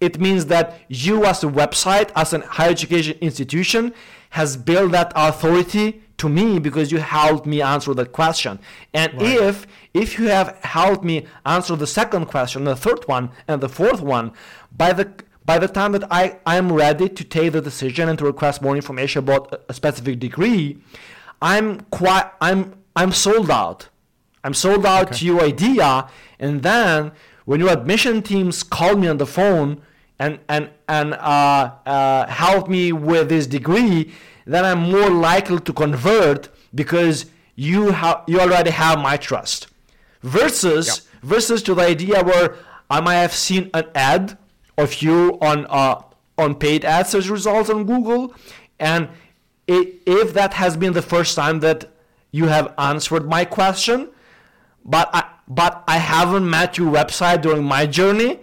it 0.00 0.20
means 0.20 0.46
that 0.46 0.80
you 0.88 1.24
as 1.24 1.42
a 1.42 1.48
website, 1.48 2.10
as 2.14 2.32
a 2.32 2.40
higher 2.40 2.70
education 2.70 3.18
institution, 3.20 3.92
has 4.30 4.56
built 4.56 4.92
that 4.92 5.12
authority 5.16 6.03
to 6.18 6.28
me 6.28 6.58
because 6.58 6.92
you 6.92 6.98
helped 6.98 7.46
me 7.46 7.60
answer 7.60 7.92
that 7.94 8.12
question. 8.12 8.58
And 8.92 9.12
if 9.20 9.66
if 9.94 10.18
you 10.18 10.26
have 10.28 10.56
helped 10.62 11.04
me 11.04 11.26
answer 11.44 11.76
the 11.76 11.86
second 11.86 12.26
question, 12.26 12.64
the 12.64 12.76
third 12.76 13.06
one, 13.06 13.30
and 13.48 13.60
the 13.60 13.68
fourth 13.68 14.00
one, 14.00 14.32
by 14.76 14.92
the 14.92 15.10
by 15.44 15.58
the 15.58 15.68
time 15.68 15.92
that 15.92 16.04
I, 16.10 16.38
I'm 16.46 16.72
ready 16.72 17.08
to 17.08 17.22
take 17.24 17.52
the 17.52 17.60
decision 17.60 18.08
and 18.08 18.18
to 18.18 18.24
request 18.24 18.62
more 18.62 18.74
information 18.76 19.18
about 19.18 19.52
a- 19.52 19.60
a 19.68 19.74
specific 19.74 20.18
degree, 20.18 20.78
I'm 21.42 21.80
quite 21.90 22.30
I'm 22.40 22.74
I'm 22.96 23.12
sold 23.12 23.50
out. 23.50 23.88
I'm 24.44 24.54
sold 24.54 24.84
out 24.86 25.12
to 25.14 25.24
your 25.26 25.42
idea, 25.42 26.06
and 26.38 26.62
then 26.62 27.12
when 27.44 27.60
your 27.60 27.70
admission 27.70 28.22
teams 28.22 28.62
call 28.62 28.94
me 28.96 29.08
on 29.08 29.16
the 29.18 29.26
phone 29.26 29.80
and 30.18 30.38
and 30.48 30.70
and 30.88 31.14
uh, 31.14 31.72
uh, 31.86 32.26
help 32.28 32.68
me 32.68 32.92
with 32.92 33.28
this 33.30 33.46
degree, 33.46 34.12
then 34.46 34.64
I'm 34.64 34.90
more 34.90 35.10
likely 35.10 35.60
to 35.60 35.72
convert 35.72 36.48
because 36.74 37.26
you 37.56 37.90
have 37.92 38.22
you 38.26 38.40
already 38.40 38.70
have 38.70 38.98
my 38.98 39.16
trust. 39.16 39.68
Versus 40.22 41.08
versus 41.22 41.62
to 41.62 41.74
the 41.74 41.82
idea 41.82 42.22
where 42.22 42.56
I 42.90 43.00
might 43.00 43.16
have 43.16 43.34
seen 43.34 43.70
an 43.74 43.86
ad 43.94 44.38
of 44.76 45.02
you 45.02 45.38
on 45.40 45.66
uh, 45.68 46.02
on 46.36 46.54
paid 46.56 46.84
ad 46.84 47.06
search 47.06 47.28
results 47.28 47.70
on 47.70 47.84
Google, 47.84 48.34
and 48.78 49.08
it, 49.66 50.02
if 50.06 50.34
that 50.34 50.54
has 50.54 50.76
been 50.76 50.92
the 50.92 51.02
first 51.02 51.36
time 51.36 51.60
that 51.60 51.90
you 52.30 52.46
have 52.46 52.74
answered 52.78 53.28
my 53.28 53.44
question, 53.44 54.08
but 54.84 55.08
I, 55.14 55.24
but 55.46 55.84
I 55.86 55.98
haven't 55.98 56.48
met 56.48 56.76
your 56.76 56.92
website 56.92 57.42
during 57.42 57.64
my 57.64 57.86
journey, 57.86 58.40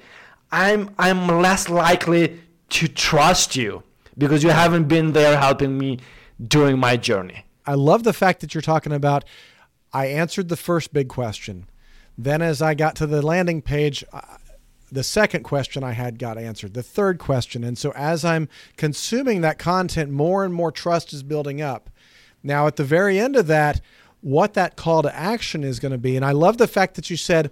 I'm 0.52 0.92
I'm 0.98 1.28
less 1.28 1.70
likely 1.70 2.42
to 2.70 2.88
trust 2.88 3.56
you 3.56 3.84
because 4.18 4.44
you 4.44 4.50
haven't 4.50 4.88
been 4.88 5.14
there 5.14 5.38
helping 5.38 5.78
me 5.78 6.00
during 6.46 6.80
my 6.80 6.98
journey. 6.98 7.46
I 7.66 7.76
love 7.76 8.04
the 8.04 8.14
fact 8.14 8.42
that 8.42 8.54
you're 8.54 8.62
talking 8.62 8.92
about 8.92 9.24
I 9.94 10.06
answered 10.06 10.50
the 10.50 10.58
first 10.58 10.94
big 10.94 11.10
question. 11.10 11.68
Then 12.18 12.42
as 12.42 12.62
I 12.62 12.74
got 12.74 12.96
to 12.98 13.08
the 13.08 13.22
landing 13.22 13.62
page, 13.62 14.04
uh, 14.14 14.22
the 14.92 15.04
second 15.04 15.44
question 15.44 15.84
I 15.84 15.94
had 15.94 16.20
got 16.20 16.38
answered, 16.38 16.74
the 16.74 16.84
third 16.84 17.18
question. 17.18 17.64
And 17.64 17.78
so 17.78 17.92
as 17.92 18.26
I'm 18.26 18.50
consuming 18.78 19.42
that 19.42 19.58
content, 19.58 20.12
more 20.12 20.44
and 20.44 20.54
more 20.54 20.72
trust 20.72 21.14
is 21.14 21.24
building 21.24 21.62
up. 21.62 21.90
Now, 22.44 22.68
at 22.68 22.76
the 22.76 22.84
very 22.84 23.20
end 23.20 23.36
of 23.36 23.48
that, 23.48 23.82
what 24.22 24.54
that 24.54 24.76
call 24.76 25.02
to 25.02 25.16
action 25.16 25.64
is 25.64 25.80
going 25.80 25.92
to 25.94 25.98
be, 25.98 26.16
and 26.16 26.26
I 26.26 26.32
love 26.32 26.58
the 26.58 26.68
fact 26.68 26.96
that 26.96 27.10
you 27.10 27.18
said, 27.18 27.52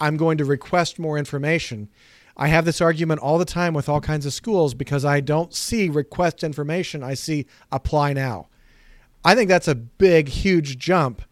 I'm 0.00 0.16
going 0.16 0.38
to 0.38 0.44
request 0.44 0.98
more 0.98 1.16
information. 1.16 1.88
I 2.36 2.48
have 2.48 2.64
this 2.64 2.80
argument 2.80 3.20
all 3.20 3.38
the 3.38 3.44
time 3.44 3.74
with 3.74 3.88
all 3.88 4.00
kinds 4.00 4.26
of 4.26 4.32
schools 4.32 4.74
because 4.74 5.04
I 5.04 5.20
don't 5.20 5.54
see 5.54 5.88
request 5.88 6.42
information, 6.42 7.02
I 7.02 7.14
see 7.14 7.46
apply 7.70 8.12
now. 8.12 8.48
I 9.24 9.34
think 9.34 9.48
that's 9.48 9.68
a 9.68 9.74
big, 9.74 10.28
huge 10.28 10.78
jump 10.78 11.22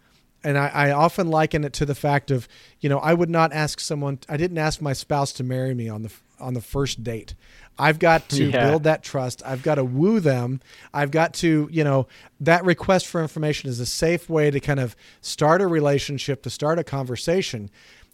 and 0.45 0.59
I, 0.59 0.69
I, 0.69 0.91
often 0.91 1.29
liken 1.29 1.65
it 1.65 1.73
to 1.75 1.87
the 1.87 1.95
fact 1.95 2.31
of 2.31 2.49
you 2.81 2.89
know 2.89 2.99
I 2.99 3.15
would 3.15 3.31
not 3.31 3.53
ask 3.53 3.81
someone 3.81 4.19
I 4.29 4.37
didn't 4.37 4.59
ask 4.59 4.81
my 4.81 4.93
spouse 4.93 5.33
to 5.35 5.45
marry 5.45 5.75
me 5.75 5.89
on 5.89 6.03
the 6.03 6.13
on 6.41 6.55
the 6.55 6.61
first 6.61 7.05
date. 7.05 7.35
I've 7.79 7.99
got 7.99 8.29
to 8.31 8.45
yeah. 8.45 8.69
build 8.69 8.85
that 8.85 9.03
trust. 9.03 9.43
I've 9.45 9.63
got 9.63 9.77
to 9.77 9.85
woo 9.85 10.21
them. 10.21 10.61
I've 10.93 11.11
got 11.11 11.35
to 11.35 11.69
you 11.71 11.85
know 11.85 12.07
that 12.41 12.65
request 12.65 13.07
for 13.07 13.23
information 13.23 13.71
is 13.71 13.81
a 13.81 13.87
safe 13.87 14.29
way 14.29 14.51
to 14.51 14.61
kind 14.61 14.81
of 14.81 14.97
start 15.21 15.61
a 15.61 15.67
relationship 15.67 16.43
to 16.43 16.51
start 16.51 16.79
a 16.79 16.85
conversation. 16.85 17.71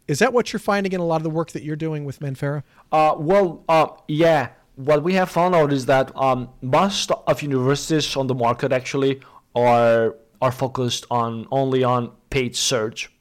Is 0.09 0.17
that 0.19 0.33
what 0.33 0.51
you're 0.51 0.59
finding 0.59 0.93
in 0.93 0.99
a 0.99 1.05
lot 1.05 1.17
of 1.17 1.23
the 1.23 1.29
work 1.29 1.51
that 1.51 1.61
you're 1.61 1.75
doing 1.75 2.03
with 2.03 2.19
Manaferra? 2.19 2.63
Uh, 2.91 3.13
well, 3.15 3.63
uh, 3.69 3.89
yeah. 4.07 4.49
What 4.75 5.03
we 5.03 5.13
have 5.13 5.29
found 5.29 5.53
out 5.53 5.71
is 5.71 5.85
that 5.85 6.11
um, 6.17 6.49
most 6.63 7.11
of 7.11 7.43
universities 7.43 8.15
on 8.15 8.25
the 8.25 8.33
market 8.33 8.71
actually 8.71 9.21
are 9.55 10.15
are 10.41 10.51
focused 10.51 11.05
on 11.11 11.45
only 11.51 11.83
on 11.83 12.11
paid 12.31 12.55
search. 12.55 13.11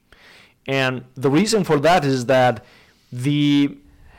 And 0.66 1.04
the 1.14 1.28
reason 1.28 1.62
for 1.62 1.78
that 1.80 2.06
is 2.06 2.24
that 2.26 2.64
the 3.12 3.76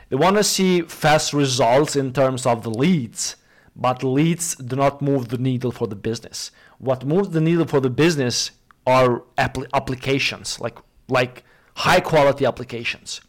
they 0.08 0.16
want 0.16 0.36
to 0.36 0.44
see 0.44 0.82
fast 0.82 1.32
results 1.32 1.96
in 1.96 2.12
terms 2.12 2.46
of 2.46 2.62
the 2.62 2.70
leads, 2.70 3.34
but 3.74 4.04
leads 4.04 4.54
do 4.54 4.76
not 4.76 5.02
move 5.02 5.28
the 5.28 5.38
needle 5.38 5.72
for 5.72 5.88
the 5.88 5.96
business. 5.96 6.52
What 6.78 7.04
moves 7.04 7.30
the 7.30 7.40
needle 7.40 7.66
for 7.66 7.80
the 7.80 7.90
business 7.90 8.52
are 8.86 9.24
applications, 9.38 10.60
like 10.60 10.78
like 11.08 11.42
high 11.76 12.00
quality 12.00 12.44
applications. 12.44 13.20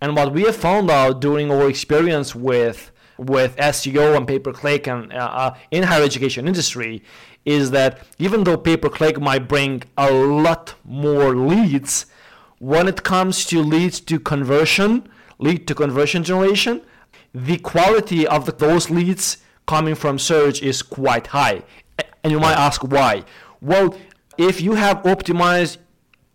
And 0.00 0.16
what 0.16 0.32
we 0.32 0.42
have 0.42 0.56
found 0.56 0.90
out 0.90 1.20
during 1.20 1.50
our 1.50 1.68
experience 1.68 2.34
with 2.34 2.90
with 3.16 3.54
SEO 3.56 4.16
and 4.16 4.26
pay 4.26 4.38
per 4.40 4.52
click 4.52 4.88
and 4.88 5.12
uh, 5.12 5.16
uh, 5.16 5.54
in 5.70 5.84
higher 5.84 6.02
education 6.02 6.48
industry 6.48 7.02
is 7.44 7.70
that 7.70 8.04
even 8.18 8.44
though 8.44 8.56
pay 8.56 8.76
per 8.76 8.88
click 8.88 9.20
might 9.20 9.46
bring 9.48 9.82
a 9.96 10.10
lot 10.10 10.74
more 10.84 11.36
leads, 11.36 12.06
when 12.58 12.88
it 12.88 13.02
comes 13.02 13.44
to 13.44 13.62
leads 13.62 14.00
to 14.00 14.18
conversion, 14.18 15.08
lead 15.38 15.66
to 15.68 15.74
conversion 15.74 16.24
generation, 16.24 16.80
the 17.34 17.58
quality 17.58 18.26
of 18.26 18.46
the, 18.46 18.52
those 18.52 18.90
leads 18.90 19.38
coming 19.66 19.94
from 19.94 20.18
search 20.18 20.62
is 20.62 20.82
quite 20.82 21.28
high. 21.28 21.62
And 22.22 22.32
you 22.32 22.40
might 22.40 22.56
ask 22.56 22.82
why. 22.82 23.24
Well, 23.60 23.96
if 24.38 24.60
you 24.60 24.74
have 24.74 25.02
optimized, 25.02 25.78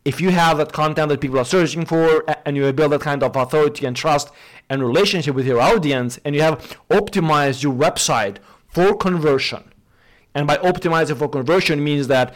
if 0.09 0.19
you 0.19 0.31
have 0.31 0.57
that 0.57 0.73
content 0.73 1.09
that 1.09 1.21
people 1.21 1.37
are 1.37 1.45
searching 1.45 1.85
for, 1.85 2.25
and 2.43 2.57
you 2.57 2.73
build 2.73 2.91
that 2.93 3.01
kind 3.01 3.21
of 3.21 3.35
authority 3.35 3.85
and 3.85 3.95
trust 3.95 4.31
and 4.67 4.83
relationship 4.83 5.35
with 5.35 5.45
your 5.45 5.61
audience, 5.61 6.17
and 6.25 6.33
you 6.35 6.41
have 6.41 6.57
optimized 6.89 7.61
your 7.61 7.75
website 7.75 8.37
for 8.67 8.95
conversion, 8.95 9.63
and 10.33 10.47
by 10.47 10.57
optimizing 10.57 11.15
for 11.15 11.29
conversion 11.29 11.83
means 11.83 12.07
that 12.07 12.33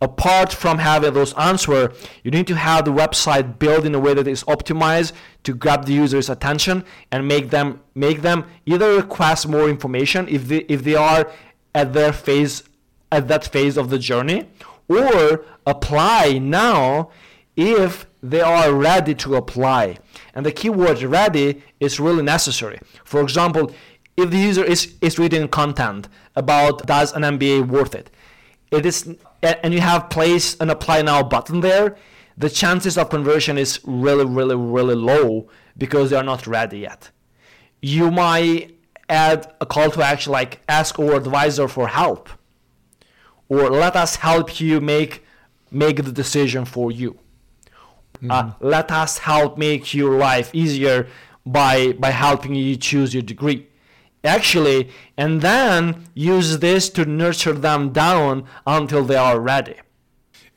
apart 0.00 0.52
from 0.52 0.78
having 0.78 1.14
those 1.14 1.34
answers, 1.34 1.88
you 2.22 2.30
need 2.30 2.46
to 2.46 2.54
have 2.54 2.84
the 2.84 2.92
website 2.92 3.58
built 3.58 3.84
in 3.84 3.92
a 3.92 3.98
way 3.98 4.14
that 4.14 4.28
is 4.28 4.44
optimized 4.44 5.10
to 5.42 5.52
grab 5.52 5.84
the 5.86 5.94
user's 5.94 6.30
attention 6.30 6.84
and 7.10 7.26
make 7.26 7.50
them 7.50 7.80
make 7.96 8.22
them 8.22 8.44
either 8.66 8.94
request 8.94 9.48
more 9.48 9.68
information 9.68 10.28
if 10.28 10.46
they 10.46 10.60
if 10.74 10.84
they 10.84 10.94
are 10.94 11.28
at 11.74 11.92
their 11.92 12.12
phase 12.12 12.62
at 13.10 13.26
that 13.26 13.44
phase 13.44 13.76
of 13.76 13.90
the 13.90 13.98
journey 13.98 14.48
or 14.88 15.44
apply 15.66 16.38
now 16.38 17.10
if 17.56 18.06
they 18.22 18.40
are 18.40 18.72
ready 18.72 19.14
to 19.14 19.36
apply. 19.36 19.98
And 20.34 20.44
the 20.44 20.52
keyword 20.52 21.02
ready 21.02 21.62
is 21.80 21.98
really 21.98 22.22
necessary. 22.22 22.80
For 23.04 23.20
example, 23.20 23.72
if 24.16 24.30
the 24.30 24.38
user 24.38 24.64
is, 24.64 24.94
is 25.00 25.18
reading 25.18 25.48
content 25.48 26.08
about 26.34 26.86
does 26.86 27.12
an 27.12 27.22
MBA 27.22 27.68
worth 27.68 27.94
it, 27.94 28.10
it 28.70 28.84
is, 28.84 29.14
and 29.42 29.72
you 29.72 29.80
have 29.80 30.10
place 30.10 30.56
an 30.60 30.70
apply 30.70 31.02
now 31.02 31.22
button 31.22 31.60
there, 31.60 31.96
the 32.36 32.50
chances 32.50 32.98
of 32.98 33.08
conversion 33.08 33.56
is 33.56 33.80
really, 33.84 34.24
really, 34.24 34.56
really 34.56 34.94
low 34.94 35.48
because 35.78 36.10
they 36.10 36.16
are 36.16 36.22
not 36.22 36.46
ready 36.46 36.80
yet. 36.80 37.10
You 37.80 38.10
might 38.10 38.76
add 39.08 39.54
a 39.60 39.66
call 39.66 39.90
to 39.92 40.02
action 40.02 40.32
like 40.32 40.60
ask 40.68 40.98
our 40.98 41.14
advisor 41.14 41.68
for 41.68 41.88
help 41.88 42.28
or 43.48 43.70
let 43.70 43.96
us 43.96 44.16
help 44.16 44.60
you 44.60 44.80
make 44.80 45.24
make 45.70 45.96
the 45.96 46.12
decision 46.12 46.64
for 46.64 46.92
you. 46.92 47.18
Mm-hmm. 48.18 48.30
Uh, 48.30 48.52
let 48.60 48.90
us 48.90 49.18
help 49.18 49.58
make 49.58 49.92
your 49.92 50.16
life 50.16 50.50
easier 50.54 51.08
by 51.44 51.92
by 51.92 52.10
helping 52.10 52.54
you 52.54 52.76
choose 52.76 53.12
your 53.12 53.22
degree 53.22 53.66
actually, 54.26 54.90
and 55.16 55.40
then 55.40 56.04
use 56.14 56.58
this 56.58 56.90
to 56.90 57.04
nurture 57.04 57.52
them 57.52 57.92
down 57.92 58.44
until 58.66 59.04
they 59.04 59.16
are 59.16 59.40
ready. 59.40 59.76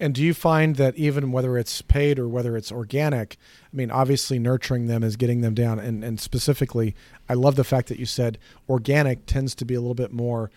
And 0.01 0.15
do 0.15 0.23
you 0.23 0.33
find 0.33 0.77
that 0.77 0.95
even 0.95 1.31
whether 1.31 1.57
it's 1.57 1.81
paid 1.81 2.19
or 2.19 2.27
whether 2.27 2.55
it's 2.55 2.71
organic, 2.71 3.37
I 3.71 3.75
mean, 3.75 3.91
obviously 3.91 4.39
nurturing 4.39 4.87
them 4.87 5.03
is 5.03 5.17
getting 5.17 5.41
them 5.41 5.53
down. 5.53 5.77
And, 5.77 6.05
and 6.05 6.19
specifically, 6.19 6.95
I 7.27 7.33
love 7.33 7.57
the 7.57 7.65
fact 7.65 7.89
that 7.89 7.99
you 7.99 8.05
said 8.05 8.37
organic 8.69 9.25
tends 9.25 9.53
to 9.55 9.65
be 9.65 9.73
a 9.73 9.81
little 9.81 9.95
bit 9.95 10.13
more 10.13 10.51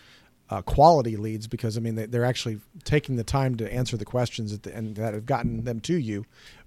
uh, 0.53 0.62
quality 0.62 1.17
leads 1.17 1.47
because, 1.47 1.77
I 1.77 1.81
mean, 1.81 1.95
they, 1.95 2.19
are 2.19 2.25
actually 2.25 2.61
taking 2.85 3.17
the 3.17 3.25
time 3.25 3.57
to 3.57 3.73
answer 3.73 3.97
the 3.97 4.05
questions 4.05 4.59
the, 4.59 4.75
and 4.75 4.97
that 4.97 5.15
have 5.15 5.25
gotten 5.25 5.65
them 5.65 5.81
to 5.81 5.95
you 5.95 6.27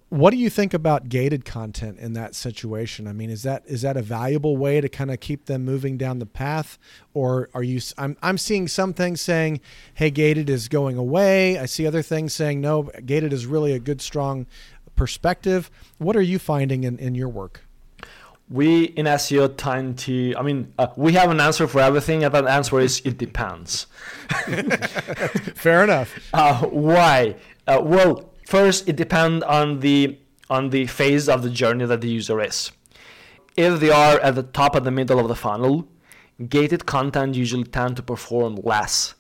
what 0.10 0.32
do 0.32 0.38
you 0.38 0.50
think 0.50 0.74
about 0.74 1.10
gated 1.10 1.46
content 1.46 1.98
in 2.00 2.14
that 2.14 2.36
situation? 2.36 3.08
I 3.08 3.14
mean, 3.14 3.30
is 3.30 3.44
that 3.44 3.64
is 3.66 3.82
that 3.82 3.98
a 3.98 4.02
valuable 4.02 4.56
way 4.56 4.80
to 4.80 4.88
kind 4.88 5.10
of 5.10 5.20
keep 5.20 5.46
them 5.46 5.66
moving 5.66 5.98
down 5.98 6.20
the 6.20 6.26
path, 6.26 6.78
or 7.14 7.50
are 7.54 7.64
you? 7.64 7.82
I'm 7.98 8.16
I'm 8.22 8.38
seeing 8.38 8.68
some 8.68 8.94
things 8.94 9.20
saying, 9.20 9.62
"Hey, 9.96 10.12
gated 10.12 10.50
is 10.50 10.68
going 10.68 10.98
away." 10.98 11.58
I 11.58 11.66
see 11.66 11.88
other 11.88 12.04
things 12.04 12.34
saying, 12.34 12.62
"No, 12.62 12.84
gated 13.06 13.34
is 13.34 13.46
really 13.46 13.74
a 13.74 13.80
good, 13.80 14.00
strong 14.00 14.46
perspective." 14.96 15.72
What 15.98 16.16
are 16.16 16.22
you 16.22 16.38
finding 16.38 16.84
in 16.84 17.00
in 17.00 17.16
your 17.16 17.30
work? 17.30 17.65
We 18.50 18.86
in 18.86 19.06
SEO 19.08 19.56
tend 19.58 19.98
to. 20.00 20.36
I 20.38 20.44
mean, 20.44 20.72
uh, 20.78 20.88
we 20.96 21.14
have 21.14 21.32
an 21.32 21.40
answer 21.40 21.68
for 21.68 21.82
everything, 21.82 22.24
and 22.24 22.34
that 22.34 22.46
answer 22.46 22.80
is 22.80 23.02
it 23.04 23.18
depends. 23.18 23.88
Fair 25.56 25.84
enough. 25.84 26.20
Uh, 26.32 26.66
why? 26.68 27.36
Uh, 27.68 27.82
well 27.84 28.30
First, 28.46 28.88
it 28.88 28.96
depends 28.96 29.44
on 29.44 29.80
the 29.80 30.20
on 30.50 30.70
the 30.70 30.86
phase 30.86 31.28
of 31.28 31.42
the 31.42 31.50
journey 31.50 31.86
that 31.86 32.02
the 32.02 32.08
user 32.08 32.40
is. 32.40 32.72
If 33.58 33.80
they 33.80 33.90
are 33.90 34.20
at 34.20 34.36
the 34.36 34.44
top 34.44 34.76
and 34.76 34.86
the 34.86 34.92
middle 34.92 35.20
of 35.20 35.28
the 35.28 35.36
funnel, 35.36 35.88
gated 36.48 36.86
content 36.86 37.36
usually 37.36 37.64
tend 37.64 37.96
to 37.96 38.04
perform 38.04 38.60
less. 38.62 39.16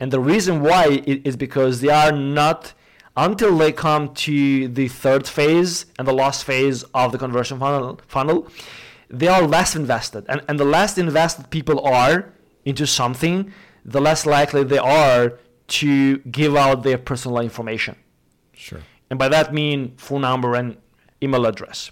And 0.00 0.10
the 0.10 0.20
reason 0.20 0.62
why 0.62 1.02
is 1.06 1.36
because 1.36 1.82
they 1.82 1.90
are 1.90 2.12
not 2.12 2.72
until 3.16 3.56
they 3.56 3.72
come 3.72 4.12
to 4.14 4.68
the 4.68 4.88
third 4.88 5.26
phase 5.26 5.86
and 5.98 6.06
the 6.08 6.12
last 6.12 6.44
phase 6.44 6.82
of 6.94 7.12
the 7.12 7.18
conversion 7.18 7.58
funnel, 7.58 8.00
funnel 8.06 8.48
they 9.08 9.28
are 9.28 9.42
less 9.46 9.76
invested. 9.76 10.24
And, 10.28 10.42
and 10.48 10.58
the 10.58 10.64
less 10.64 10.98
invested 10.98 11.50
people 11.50 11.80
are 11.84 12.32
into 12.64 12.86
something, 12.86 13.52
the 13.84 14.00
less 14.00 14.26
likely 14.26 14.64
they 14.64 14.78
are 14.78 15.38
to 15.66 16.18
give 16.18 16.56
out 16.56 16.82
their 16.82 16.98
personal 16.98 17.38
information. 17.38 17.96
Sure. 18.52 18.80
And 19.10 19.18
by 19.18 19.28
that 19.28 19.52
mean 19.52 19.94
phone 19.96 20.22
number 20.22 20.54
and 20.54 20.76
email 21.22 21.46
address. 21.46 21.90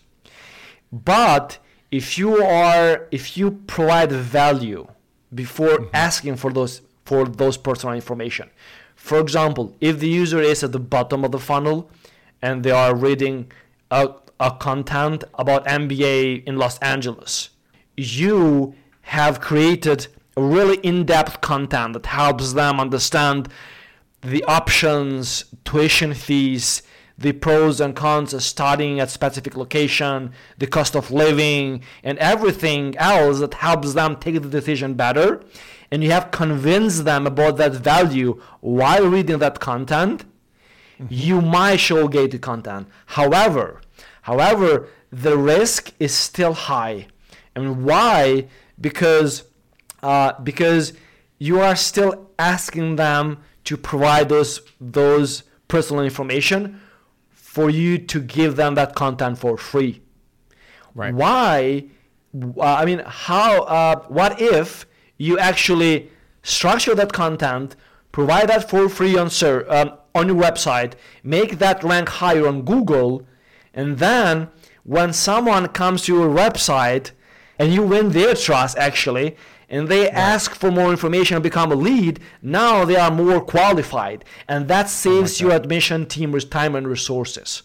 But 0.91 1.59
if 1.91 2.19
you 2.19 2.43
are 2.43 3.07
if 3.11 3.37
you 3.37 3.51
provide 3.67 4.11
value 4.11 4.89
before 5.35 5.79
mm-hmm. 5.79 5.97
asking 5.97 6.37
for 6.37 6.53
those 6.53 6.83
for 7.05 7.27
those 7.27 7.57
personal 7.57 7.95
information. 7.95 8.51
For 9.03 9.19
example, 9.19 9.75
if 9.81 9.99
the 9.99 10.09
user 10.09 10.41
is 10.41 10.63
at 10.63 10.71
the 10.71 10.79
bottom 10.79 11.25
of 11.25 11.33
the 11.33 11.41
funnel 11.41 11.91
and 12.41 12.63
they 12.63 12.71
are 12.71 12.95
reading 12.95 13.51
a, 13.91 14.11
a 14.39 14.53
content 14.53 15.25
about 15.35 15.67
MBA 15.67 16.45
in 16.45 16.57
Los 16.57 16.79
Angeles, 16.79 17.51
you 17.97 18.77
have 19.03 19.41
created 19.41 20.07
a 20.37 20.43
really 20.43 20.77
in-depth 20.85 21.41
content 21.41 21.95
that 21.95 22.07
helps 22.07 22.53
them 22.53 22.79
understand 22.79 23.49
the 24.21 24.45
options, 24.45 25.47
tuition 25.65 26.15
fees, 26.15 26.85
the 27.19 27.33
pros 27.33 27.81
and 27.81 27.97
cons 27.97 28.33
of 28.33 28.45
studying 28.45 29.01
at 29.01 29.11
specific 29.11 29.57
location, 29.57 30.31
the 30.59 30.67
cost 30.69 30.95
of 30.95 31.11
living, 31.11 31.83
and 32.05 32.19
everything 32.19 32.97
else 32.99 33.41
that 33.41 33.55
helps 33.55 33.95
them 33.95 34.15
take 34.15 34.41
the 34.41 34.49
decision 34.49 34.95
better. 34.95 35.43
And 35.93 36.03
you 36.03 36.11
have 36.11 36.31
convinced 36.31 37.05
them 37.05 37.27
about 37.27 37.59
that 37.59 37.73
value 37.73 38.41
while 38.61 39.07
reading 39.07 39.39
that 39.41 39.61
content, 39.61 40.25
mm-hmm. 40.99 41.07
you 41.11 41.43
might 41.43 41.77
show 41.77 42.09
gated 42.09 42.41
content. 42.41 42.89
However, 43.05 43.83
however, 44.23 44.89
the 45.11 45.37
risk 45.37 45.93
is 46.01 46.15
still 46.15 46.55
high. 46.55 47.09
And 47.55 47.85
why? 47.85 48.49
Because 48.81 49.45
uh, 50.03 50.33
because 50.43 50.95
you 51.39 51.61
are 51.61 51.77
still 51.77 52.31
asking 52.39 52.97
them 52.97 53.39
to 53.65 53.77
provide 53.77 54.31
those 54.31 54.63
those 54.81 55.43
personal 55.69 56.03
information 56.03 56.81
for 57.29 57.69
you 57.69 57.99
to 57.99 58.19
give 58.19 58.57
them 58.57 58.77
that 58.77 58.95
content 58.95 59.37
for 59.37 59.59
free. 59.59 60.01
Right. 60.95 61.15
Why? 61.15 61.85
Uh, 62.35 62.63
I 62.63 62.87
mean, 62.87 63.03
how? 63.05 63.65
Uh, 63.65 64.03
what 64.09 64.41
if 64.41 64.87
you 65.23 65.39
actually 65.39 66.11
structure 66.43 66.95
that 66.97 67.13
content, 67.13 67.77
provide 68.11 68.49
that 68.49 68.69
for 68.69 68.89
free 68.89 69.17
on 69.17 69.31
sir, 69.31 69.65
um, 69.69 69.93
on 70.17 70.27
your 70.27 70.37
website, 70.37 70.95
make 71.23 71.59
that 71.59 71.85
rank 71.85 72.09
higher 72.09 72.47
on 72.49 72.63
Google, 72.63 73.25
and 73.73 73.99
then 73.99 74.49
when 74.83 75.13
someone 75.13 75.69
comes 75.69 76.03
to 76.03 76.15
your 76.15 76.29
website 76.29 77.13
and 77.57 77.73
you 77.73 77.83
win 77.83 78.11
their 78.11 78.35
trust 78.35 78.77
actually 78.77 79.37
and 79.69 79.87
they 79.87 80.03
right. 80.03 80.15
ask 80.35 80.55
for 80.55 80.71
more 80.73 80.91
information 80.91 81.37
and 81.37 81.43
become 81.43 81.71
a 81.71 81.77
lead, 81.77 82.19
now 82.43 82.85
they 82.85 82.97
are 82.97 83.11
more 83.11 83.41
qualified. 83.41 84.25
And 84.49 84.67
that 84.69 84.91
saves 84.91 85.35
like 85.35 85.41
your 85.41 85.53
admission 85.53 86.05
team 86.07 86.39
time 86.41 86.75
and 86.75 86.87
resources. 86.87 87.63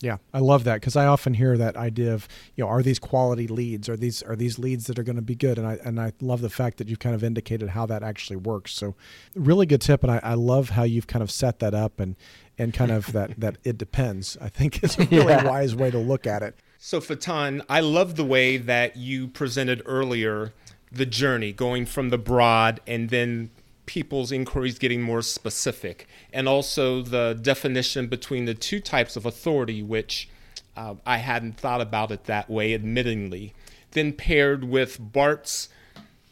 Yeah, 0.00 0.18
I 0.34 0.40
love 0.40 0.64
that 0.64 0.74
because 0.74 0.94
I 0.94 1.06
often 1.06 1.34
hear 1.34 1.56
that 1.56 1.76
idea 1.76 2.12
of 2.12 2.28
you 2.54 2.62
know 2.62 2.68
are 2.68 2.82
these 2.82 2.98
quality 2.98 3.46
leads 3.46 3.88
are 3.88 3.96
these 3.96 4.22
are 4.22 4.36
these 4.36 4.58
leads 4.58 4.86
that 4.88 4.98
are 4.98 5.02
going 5.02 5.16
to 5.16 5.22
be 5.22 5.34
good 5.34 5.58
and 5.58 5.66
I 5.66 5.78
and 5.84 5.98
I 5.98 6.12
love 6.20 6.42
the 6.42 6.50
fact 6.50 6.76
that 6.78 6.88
you've 6.88 6.98
kind 6.98 7.14
of 7.14 7.24
indicated 7.24 7.70
how 7.70 7.86
that 7.86 8.02
actually 8.02 8.36
works. 8.36 8.74
So 8.74 8.94
really 9.34 9.64
good 9.64 9.80
tip 9.80 10.02
and 10.02 10.12
I, 10.12 10.20
I 10.22 10.34
love 10.34 10.70
how 10.70 10.82
you've 10.82 11.06
kind 11.06 11.22
of 11.22 11.30
set 11.30 11.60
that 11.60 11.72
up 11.72 11.98
and 11.98 12.14
and 12.58 12.74
kind 12.74 12.90
of 12.90 13.12
that 13.12 13.40
that 13.40 13.56
it 13.64 13.78
depends. 13.78 14.36
I 14.40 14.50
think 14.50 14.84
is 14.84 14.98
a 14.98 15.04
really 15.06 15.26
yeah. 15.28 15.44
wise 15.44 15.74
way 15.74 15.90
to 15.90 15.98
look 15.98 16.26
at 16.26 16.42
it. 16.42 16.56
So 16.78 17.00
Faton, 17.00 17.62
I 17.68 17.80
love 17.80 18.16
the 18.16 18.24
way 18.24 18.58
that 18.58 18.96
you 18.96 19.28
presented 19.28 19.82
earlier 19.86 20.52
the 20.92 21.06
journey, 21.06 21.52
going 21.52 21.86
from 21.86 22.10
the 22.10 22.18
broad 22.18 22.80
and 22.86 23.10
then 23.10 23.50
people's 23.86 24.32
inquiries 24.32 24.78
getting 24.78 25.02
more 25.02 25.22
specific, 25.22 26.06
and 26.32 26.48
also 26.48 27.02
the 27.02 27.38
definition 27.40 28.08
between 28.08 28.44
the 28.44 28.54
two 28.54 28.80
types 28.80 29.16
of 29.16 29.24
authority, 29.24 29.82
which 29.82 30.28
uh, 30.76 30.94
I 31.06 31.18
hadn't 31.18 31.58
thought 31.58 31.80
about 31.80 32.10
it 32.10 32.24
that 32.24 32.50
way, 32.50 32.76
admittingly. 32.76 33.52
Then 33.92 34.12
paired 34.12 34.64
with 34.64 34.98
Bart's 35.00 35.68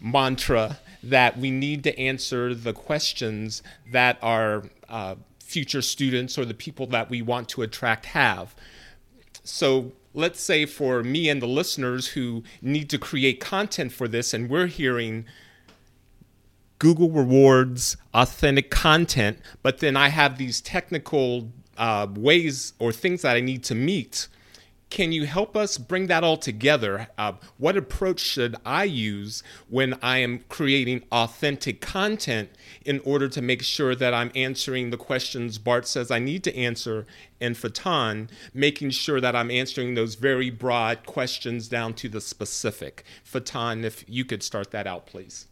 mantra 0.01 0.79
that 1.03 1.39
we 1.39 1.51
need 1.51 1.83
to 1.85 1.99
answer 1.99 2.55
the 2.55 2.73
questions 2.73 3.63
that 3.91 4.19
our 4.21 4.65
uh, 4.89 5.15
future 5.39 5.83
students 5.83 6.37
or 6.37 6.45
the 6.45 6.55
people 6.55 6.87
that 6.89 7.09
we 7.09 7.23
want 7.23 7.49
to 7.51 7.63
attract 7.63 8.07
have. 8.07 8.55
So 9.45 9.93
let's 10.13 10.41
say 10.41 10.67
for 10.67 11.03
me 11.03 11.29
and 11.29 11.41
the 11.41 11.47
listeners 11.47 12.09
who 12.09 12.43
need 12.61 12.91
to 12.91 12.99
create 12.99 13.41
content 13.41 13.93
for 13.93 14.09
this, 14.09 14.35
and 14.35 14.51
we're 14.51 14.67
hearing 14.67 15.27
Google 16.79 17.11
rewards 17.11 17.97
authentic 18.13 18.71
content, 18.71 19.39
but 19.63 19.79
then 19.79 19.97
I 19.97 20.09
have 20.09 20.39
these 20.39 20.61
technical 20.61 21.51
uh, 21.77 22.07
ways 22.15 22.73
or 22.79 22.93
things 22.93 23.23
that 23.23 23.37
I 23.37 23.41
need 23.41 23.65
to 23.65 23.75
meet 23.75 24.29
can 24.95 25.11
you 25.11 25.27
help 25.27 25.57
us 25.57 25.77
bring 25.77 26.07
that 26.07 26.23
all 26.23 26.37
together? 26.37 27.09
Uh, 27.19 27.33
what 27.59 27.77
approach 27.77 28.21
should 28.21 28.55
I 28.65 28.85
use 28.85 29.43
when 29.69 29.99
I 30.01 30.19
am 30.19 30.45
creating 30.49 31.03
authentic 31.11 31.81
content 31.81 32.51
in 32.85 33.01
order 33.01 33.29
to 33.31 33.43
make 33.43 33.65
sure 33.65 33.97
that 33.97 34.15
I'm 34.15 34.31
answering 34.37 34.91
the 34.91 34.97
questions 34.97 35.59
Bart 35.59 35.89
says 35.89 36.13
I 36.13 36.21
need 36.21 36.45
to 36.45 36.57
answer, 36.57 37.07
and 37.41 37.57
Faton, 37.57 38.31
making 38.53 38.91
sure 38.91 39.21
that 39.21 39.35
I'm 39.35 39.51
answering 39.51 39.95
those 39.95 40.15
very 40.15 40.49
broad 40.49 41.07
questions 41.07 41.67
down 41.67 41.95
to 41.95 42.09
the 42.09 42.21
specific? 42.21 43.03
Faton, 43.25 43.85
if 43.85 44.05
you 44.07 44.25
could 44.25 44.45
start 44.45 44.71
that 44.71 44.87
out, 44.87 45.07
please. 45.07 45.49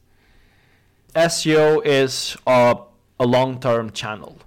SEO 1.14 1.84
is 1.84 2.36
a, 2.46 2.76
a 3.20 3.26
long 3.26 3.60
term 3.60 3.90
channel 3.90 4.38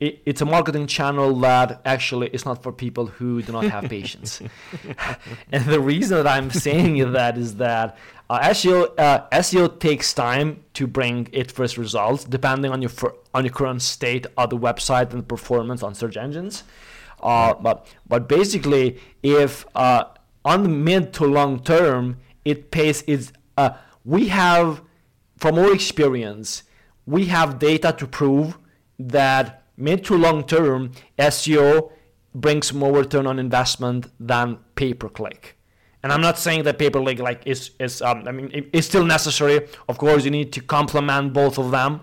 it, 0.00 0.22
it's 0.26 0.40
a 0.40 0.44
marketing 0.44 0.86
channel 0.86 1.34
that 1.40 1.80
actually 1.84 2.28
is 2.28 2.44
not 2.44 2.62
for 2.62 2.72
people 2.72 3.06
who 3.06 3.42
do 3.42 3.52
not 3.52 3.64
have 3.64 3.84
patience. 3.84 4.42
and 5.52 5.64
the 5.64 5.80
reason 5.80 6.16
that 6.18 6.26
I'm 6.26 6.50
saying 6.50 7.12
that 7.12 7.38
is 7.38 7.56
that 7.56 7.96
uh, 8.28 8.40
SEO 8.50 8.98
uh, 8.98 9.28
SEO 9.32 9.78
takes 9.78 10.12
time 10.12 10.64
to 10.74 10.86
bring 10.86 11.28
its 11.32 11.52
first 11.52 11.78
results, 11.78 12.24
depending 12.24 12.70
on 12.72 12.82
your 12.82 12.92
on 13.34 13.44
your 13.44 13.52
current 13.52 13.82
state 13.82 14.26
of 14.36 14.50
the 14.50 14.58
website 14.58 15.12
and 15.12 15.26
performance 15.26 15.82
on 15.82 15.94
search 15.94 16.16
engines. 16.16 16.64
Uh, 17.22 17.54
but 17.54 17.86
but 18.08 18.28
basically, 18.28 18.98
if 19.22 19.64
uh, 19.74 20.04
on 20.44 20.62
the 20.62 20.68
mid 20.68 21.12
to 21.14 21.24
long 21.24 21.62
term, 21.62 22.18
it 22.44 22.70
pays. 22.70 23.04
It's 23.06 23.32
uh, 23.56 23.70
we 24.04 24.28
have 24.28 24.82
from 25.44 25.58
our 25.58 25.74
experience, 25.74 26.62
we 27.04 27.26
have 27.26 27.58
data 27.58 27.94
to 27.98 28.06
prove 28.06 28.56
that 28.98 29.62
mid 29.76 30.02
to 30.02 30.16
long 30.16 30.42
term, 30.42 30.90
SEO 31.18 31.92
brings 32.34 32.72
more 32.72 32.94
return 32.94 33.26
on 33.26 33.38
investment 33.38 34.06
than 34.18 34.56
pay 34.74 34.94
per 34.94 35.10
click. 35.10 35.58
And 36.02 36.10
I'm 36.10 36.22
not 36.22 36.38
saying 36.38 36.62
that 36.62 36.78
pay 36.78 36.88
per 36.88 37.02
click 37.02 37.18
like 37.18 37.42
is 37.44 37.72
is 37.78 38.00
um, 38.00 38.26
I 38.26 38.32
mean 38.32 38.50
it, 38.54 38.70
it's 38.72 38.86
still 38.86 39.04
necessary. 39.04 39.68
Of 39.86 39.98
course, 39.98 40.24
you 40.24 40.30
need 40.30 40.50
to 40.54 40.62
complement 40.62 41.34
both 41.34 41.58
of 41.58 41.70
them. 41.70 42.00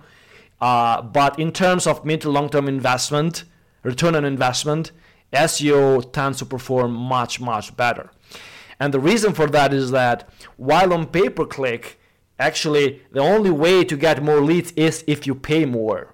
Uh, 0.59 1.01
but 1.01 1.39
in 1.39 1.51
terms 1.51 1.87
of 1.87 2.05
mid 2.05 2.21
to 2.21 2.29
long 2.29 2.47
term 2.47 2.67
investment, 2.67 3.45
return 3.81 4.13
on 4.13 4.23
investment, 4.23 4.91
SEO 5.33 6.13
tends 6.13 6.37
to 6.37 6.45
perform 6.45 6.93
much 6.93 7.41
much 7.41 7.75
better. 7.75 8.11
And 8.79 8.93
the 8.93 8.99
reason 8.99 9.33
for 9.33 9.47
that 9.47 9.73
is 9.73 9.89
that 9.89 10.29
while 10.57 10.93
on 10.93 11.07
pay 11.07 11.27
per 11.27 11.47
click, 11.47 11.97
actually 12.41 13.01
the 13.11 13.19
only 13.19 13.51
way 13.51 13.83
to 13.85 13.95
get 13.95 14.23
more 14.23 14.41
leads 14.41 14.71
is 14.73 15.03
if 15.07 15.27
you 15.27 15.35
pay 15.35 15.65
more. 15.65 16.13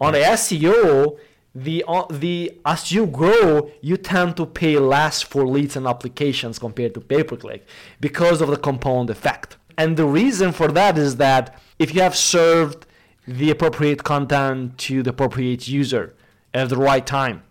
On 0.00 0.12
the 0.12 0.18
SEO, 0.18 1.18
the 1.54 1.84
uh, 1.86 2.04
the 2.10 2.58
as 2.66 2.90
you 2.90 3.06
grow, 3.06 3.70
you 3.80 3.96
tend 3.96 4.36
to 4.36 4.44
pay 4.44 4.76
less 4.78 5.22
for 5.22 5.46
leads 5.46 5.76
and 5.76 5.86
applications 5.86 6.58
compared 6.58 6.94
to 6.94 7.00
pay 7.00 7.22
per 7.22 7.36
click 7.36 7.64
because 8.00 8.40
of 8.40 8.48
the 8.48 8.56
compound 8.56 9.08
effect. 9.08 9.56
And 9.78 9.96
the 9.96 10.06
reason 10.06 10.52
for 10.52 10.68
that 10.68 10.98
is 10.98 11.16
that 11.16 11.58
if 11.78 11.94
you 11.94 12.00
have 12.02 12.16
served 12.16 12.86
the 13.26 13.50
appropriate 13.50 14.04
content 14.04 14.78
to 14.78 15.02
the 15.02 15.10
appropriate 15.10 15.68
user 15.68 16.14
at 16.52 16.68
the 16.68 16.76
right 16.76 17.06
time, 17.06 17.42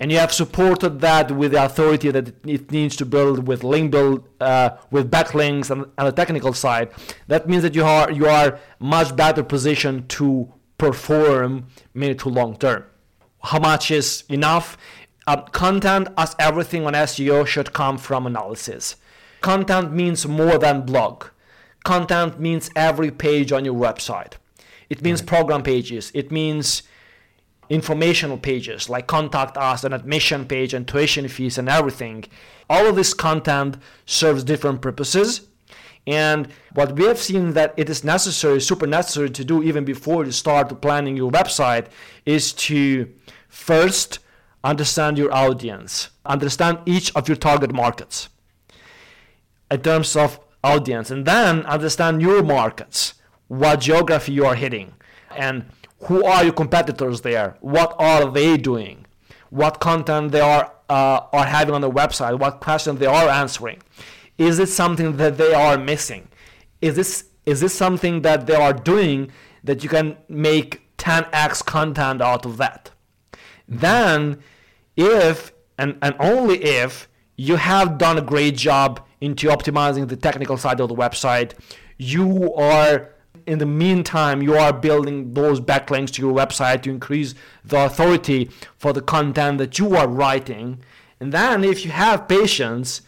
and 0.00 0.10
you 0.10 0.18
have 0.18 0.32
supported 0.32 1.00
that 1.00 1.30
with 1.30 1.52
the 1.52 1.62
authority 1.62 2.10
that 2.10 2.34
it 2.46 2.72
needs 2.72 2.96
to 2.96 3.04
build 3.04 3.46
with 3.46 3.62
link 3.62 3.90
build, 3.90 4.26
uh, 4.40 4.70
with 4.90 5.10
backlinks 5.10 5.70
and, 5.70 5.84
and 5.98 6.08
the 6.08 6.12
technical 6.12 6.54
side, 6.54 6.90
that 7.28 7.46
means 7.46 7.62
that 7.62 7.74
you 7.74 7.84
are 7.84 8.10
you 8.10 8.26
are 8.26 8.58
much 8.78 9.14
better 9.14 9.44
positioned 9.44 10.08
to 10.08 10.50
perform 10.78 11.66
mid 11.92 12.18
to 12.18 12.30
long 12.30 12.56
term. 12.56 12.82
How 13.42 13.58
much 13.58 13.90
is 13.90 14.24
enough? 14.30 14.78
Uh, 15.26 15.42
content, 15.42 16.08
as 16.16 16.34
everything 16.38 16.86
on 16.86 16.94
SEO, 16.94 17.46
should 17.46 17.74
come 17.74 17.98
from 17.98 18.26
analysis. 18.26 18.96
Content 19.42 19.92
means 19.92 20.26
more 20.26 20.58
than 20.58 20.82
blog. 20.82 21.26
Content 21.84 22.40
means 22.40 22.70
every 22.74 23.10
page 23.10 23.52
on 23.52 23.64
your 23.64 23.74
website. 23.74 24.34
It 24.88 25.02
means 25.02 25.20
right. 25.20 25.28
program 25.28 25.62
pages. 25.62 26.10
It 26.14 26.32
means 26.32 26.82
informational 27.70 28.36
pages 28.36 28.90
like 28.90 29.06
contact 29.06 29.56
us, 29.56 29.84
an 29.84 29.94
admission 29.94 30.44
page, 30.44 30.74
and 30.74 30.86
tuition 30.86 31.26
fees, 31.28 31.56
and 31.56 31.68
everything. 31.68 32.24
All 32.68 32.86
of 32.86 32.96
this 32.96 33.14
content 33.14 33.78
serves 34.04 34.44
different 34.44 34.82
purposes 34.82 35.46
and 36.06 36.48
what 36.74 36.96
we 36.96 37.04
have 37.04 37.18
seen 37.18 37.52
that 37.52 37.74
it 37.76 37.90
is 37.90 38.04
necessary, 38.04 38.60
super 38.60 38.86
necessary 38.86 39.30
to 39.30 39.44
do 39.44 39.62
even 39.62 39.84
before 39.84 40.24
you 40.24 40.32
start 40.32 40.80
planning 40.80 41.16
your 41.16 41.30
website 41.30 41.86
is 42.24 42.52
to 42.52 43.12
first 43.48 44.18
understand 44.64 45.18
your 45.18 45.32
audience, 45.32 46.10
understand 46.24 46.78
each 46.86 47.14
of 47.14 47.28
your 47.28 47.36
target 47.36 47.72
markets 47.72 48.28
in 49.70 49.80
terms 49.82 50.16
of 50.16 50.40
audience, 50.64 51.10
and 51.10 51.26
then 51.26 51.64
understand 51.66 52.20
your 52.20 52.42
markets, 52.42 53.14
what 53.48 53.80
geography 53.80 54.32
you 54.32 54.44
are 54.44 54.54
hitting, 54.54 54.94
and 55.36 55.64
who 56.04 56.24
are 56.24 56.44
your 56.44 56.52
competitors 56.52 57.20
there, 57.20 57.56
what 57.60 57.94
are 57.98 58.30
they 58.30 58.56
doing, 58.56 59.06
what 59.50 59.80
content 59.80 60.32
they 60.32 60.40
are 60.40 60.72
uh, 60.88 61.20
are 61.32 61.46
having 61.46 61.74
on 61.74 61.80
the 61.80 61.90
website, 61.90 62.38
what 62.38 62.60
questions 62.60 62.98
they 62.98 63.06
are 63.06 63.28
answering 63.28 63.80
is 64.40 64.58
it 64.58 64.70
something 64.70 65.18
that 65.18 65.36
they 65.36 65.52
are 65.52 65.76
missing? 65.76 66.26
Is 66.80 66.96
this 66.96 67.26
is 67.44 67.60
this 67.60 67.74
something 67.74 68.22
that 68.22 68.46
they 68.46 68.54
are 68.54 68.72
doing 68.72 69.30
that 69.64 69.82
you 69.82 69.90
can 69.90 70.16
make 70.28 70.96
10x 70.96 71.64
content 71.66 72.22
out 72.22 72.46
of 72.46 72.56
that? 72.56 72.90
Then 73.68 74.38
if 74.96 75.52
and, 75.78 75.98
and 76.00 76.14
only 76.18 76.64
if 76.64 77.06
you 77.36 77.56
have 77.56 77.98
done 77.98 78.16
a 78.16 78.22
great 78.22 78.56
job 78.56 79.06
into 79.20 79.48
optimizing 79.48 80.08
the 80.08 80.16
technical 80.16 80.56
side 80.56 80.80
of 80.80 80.88
the 80.88 80.94
website, 80.94 81.52
you 81.98 82.54
are 82.54 83.10
in 83.50 83.58
the 83.58 83.66
meantime 83.66 84.42
you 84.42 84.54
are 84.54 84.72
building 84.72 85.34
those 85.34 85.60
backlinks 85.60 86.12
to 86.12 86.22
your 86.22 86.32
website 86.32 86.82
to 86.82 86.90
increase 86.90 87.34
the 87.64 87.84
authority 87.84 88.50
for 88.78 88.92
the 88.92 89.02
content 89.02 89.58
that 89.58 89.78
you 89.78 89.96
are 89.96 90.08
writing. 90.08 90.78
And 91.18 91.32
then 91.32 91.64
if 91.64 91.84
you 91.84 91.90
have 91.90 92.28
patience 92.28 93.02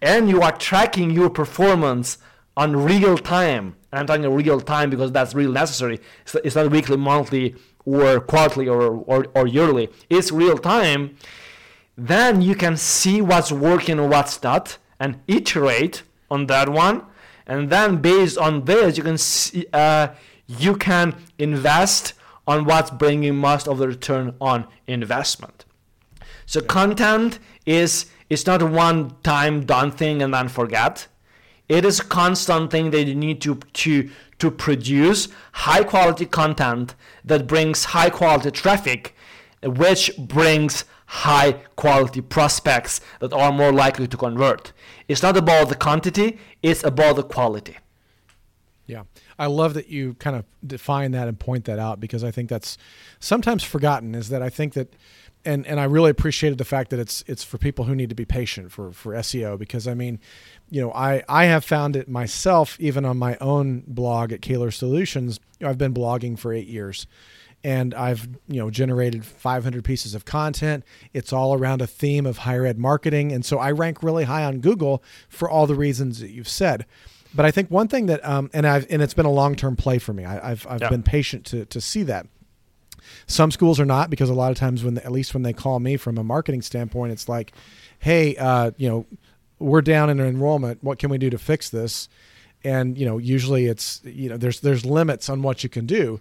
and 0.00 0.28
you 0.28 0.42
are 0.42 0.52
tracking 0.52 1.10
your 1.10 1.28
performance 1.28 2.18
on 2.56 2.76
real 2.76 3.16
time 3.16 3.76
and 3.92 4.00
i'm 4.00 4.06
talking 4.06 4.34
real 4.34 4.60
time 4.60 4.90
because 4.90 5.12
that's 5.12 5.34
really 5.34 5.52
necessary 5.52 6.00
it's 6.44 6.56
not 6.56 6.70
weekly 6.70 6.96
monthly 6.96 7.54
or 7.84 8.20
quarterly 8.20 8.68
or, 8.68 8.82
or, 9.06 9.26
or 9.34 9.46
yearly 9.46 9.88
it's 10.08 10.32
real 10.32 10.58
time 10.58 11.16
then 11.96 12.42
you 12.42 12.54
can 12.54 12.76
see 12.76 13.20
what's 13.20 13.52
working 13.52 13.98
and 13.98 14.10
what's 14.10 14.42
not 14.42 14.78
and 14.98 15.20
iterate 15.28 16.02
on 16.30 16.46
that 16.46 16.68
one 16.68 17.04
and 17.50 17.68
then 17.68 17.96
based 17.96 18.38
on 18.38 18.64
this 18.64 18.96
you 18.96 19.02
can 19.02 19.18
see, 19.18 19.66
uh, 19.72 20.08
you 20.46 20.76
can 20.76 21.16
invest 21.36 22.14
on 22.46 22.64
what's 22.64 22.90
bringing 22.90 23.34
most 23.34 23.66
of 23.66 23.78
the 23.78 23.88
return 23.88 24.34
on 24.40 24.66
investment. 24.86 25.64
So 26.46 26.60
content 26.60 27.40
is 27.66 28.06
it's 28.28 28.46
not 28.46 28.62
a 28.62 28.66
one 28.66 29.16
time 29.24 29.66
done 29.66 29.90
thing 29.90 30.22
and 30.22 30.32
then 30.32 30.48
forget. 30.48 31.08
It 31.68 31.84
is 31.84 31.98
a 31.98 32.04
constant 32.04 32.70
thing 32.70 32.90
that 32.92 33.04
you 33.04 33.16
need 33.16 33.40
to 33.42 33.56
to 33.56 34.10
to 34.38 34.50
produce 34.50 35.28
high 35.52 35.82
quality 35.82 36.26
content 36.26 36.94
that 37.24 37.48
brings 37.48 37.84
high 37.96 38.10
quality 38.10 38.52
traffic 38.52 39.14
which 39.62 40.16
brings 40.16 40.84
high 41.06 41.52
quality 41.74 42.20
prospects 42.20 43.00
that 43.18 43.32
are 43.32 43.50
more 43.50 43.72
likely 43.72 44.06
to 44.06 44.16
convert. 44.16 44.72
It's 45.10 45.24
not 45.24 45.36
about 45.36 45.68
the 45.68 45.74
quantity, 45.74 46.38
it's 46.62 46.84
about 46.84 47.16
the 47.16 47.24
quality. 47.24 47.76
Yeah. 48.86 49.02
I 49.40 49.46
love 49.46 49.74
that 49.74 49.88
you 49.88 50.14
kind 50.14 50.36
of 50.36 50.44
define 50.64 51.10
that 51.10 51.26
and 51.26 51.36
point 51.36 51.64
that 51.64 51.80
out 51.80 51.98
because 51.98 52.22
I 52.22 52.30
think 52.30 52.48
that's 52.48 52.78
sometimes 53.18 53.64
forgotten 53.64 54.14
is 54.14 54.28
that 54.28 54.40
I 54.40 54.50
think 54.50 54.74
that 54.74 54.94
and 55.44 55.66
and 55.66 55.80
I 55.80 55.84
really 55.84 56.10
appreciated 56.10 56.58
the 56.58 56.64
fact 56.64 56.90
that 56.90 57.00
it's 57.00 57.24
it's 57.26 57.42
for 57.42 57.58
people 57.58 57.86
who 57.86 57.96
need 57.96 58.10
to 58.10 58.14
be 58.14 58.24
patient 58.24 58.70
for 58.70 58.92
for 58.92 59.14
SEO 59.14 59.58
because 59.58 59.88
I 59.88 59.94
mean, 59.94 60.20
you 60.70 60.80
know, 60.80 60.92
I 60.92 61.24
I 61.28 61.46
have 61.46 61.64
found 61.64 61.96
it 61.96 62.08
myself 62.08 62.76
even 62.78 63.04
on 63.04 63.16
my 63.16 63.36
own 63.40 63.82
blog 63.88 64.32
at 64.32 64.42
Caylor 64.42 64.70
Solutions. 64.70 65.40
I've 65.60 65.78
been 65.78 65.92
blogging 65.92 66.38
for 66.38 66.52
8 66.52 66.68
years 66.68 67.08
and 67.62 67.94
I've 67.94 68.28
you 68.48 68.60
know 68.60 68.70
generated 68.70 69.24
500 69.24 69.84
pieces 69.84 70.14
of 70.14 70.24
content. 70.24 70.84
It's 71.12 71.32
all 71.32 71.54
around 71.54 71.82
a 71.82 71.86
theme 71.86 72.26
of 72.26 72.38
higher 72.38 72.66
ed 72.66 72.78
marketing, 72.78 73.32
and 73.32 73.44
so 73.44 73.58
I 73.58 73.70
rank 73.70 74.02
really 74.02 74.24
high 74.24 74.44
on 74.44 74.60
Google 74.60 75.02
for 75.28 75.48
all 75.48 75.66
the 75.66 75.74
reasons 75.74 76.20
that 76.20 76.30
you've 76.30 76.48
said. 76.48 76.86
But 77.34 77.46
I 77.46 77.50
think 77.50 77.70
one 77.70 77.88
thing 77.88 78.06
that 78.06 78.24
um, 78.26 78.50
and 78.52 78.66
I've 78.66 78.86
and 78.90 79.02
it's 79.02 79.14
been 79.14 79.26
a 79.26 79.30
long 79.30 79.54
term 79.54 79.76
play 79.76 79.98
for 79.98 80.12
me. 80.12 80.24
I, 80.24 80.48
have 80.48 80.66
I've 80.68 80.80
yeah. 80.80 80.88
been 80.88 81.02
patient 81.02 81.44
to 81.46 81.64
to 81.66 81.80
see 81.80 82.02
that. 82.04 82.26
Some 83.26 83.50
schools 83.50 83.80
are 83.80 83.86
not 83.86 84.10
because 84.10 84.30
a 84.30 84.34
lot 84.34 84.50
of 84.50 84.58
times 84.58 84.84
when 84.84 84.98
at 84.98 85.12
least 85.12 85.34
when 85.34 85.42
they 85.42 85.52
call 85.52 85.80
me 85.80 85.96
from 85.96 86.18
a 86.18 86.24
marketing 86.24 86.62
standpoint, 86.62 87.12
it's 87.12 87.28
like, 87.28 87.52
hey, 87.98 88.36
uh, 88.36 88.72
you 88.76 88.88
know, 88.88 89.06
we're 89.58 89.82
down 89.82 90.10
in 90.10 90.20
enrollment. 90.20 90.82
What 90.82 90.98
can 90.98 91.10
we 91.10 91.18
do 91.18 91.30
to 91.30 91.38
fix 91.38 91.70
this? 91.70 92.08
And 92.62 92.98
you 92.98 93.06
know, 93.06 93.18
usually 93.18 93.66
it's 93.66 94.00
you 94.04 94.28
know 94.28 94.36
there's 94.36 94.60
there's 94.60 94.84
limits 94.84 95.28
on 95.28 95.42
what 95.42 95.62
you 95.62 95.70
can 95.70 95.86
do 95.86 96.20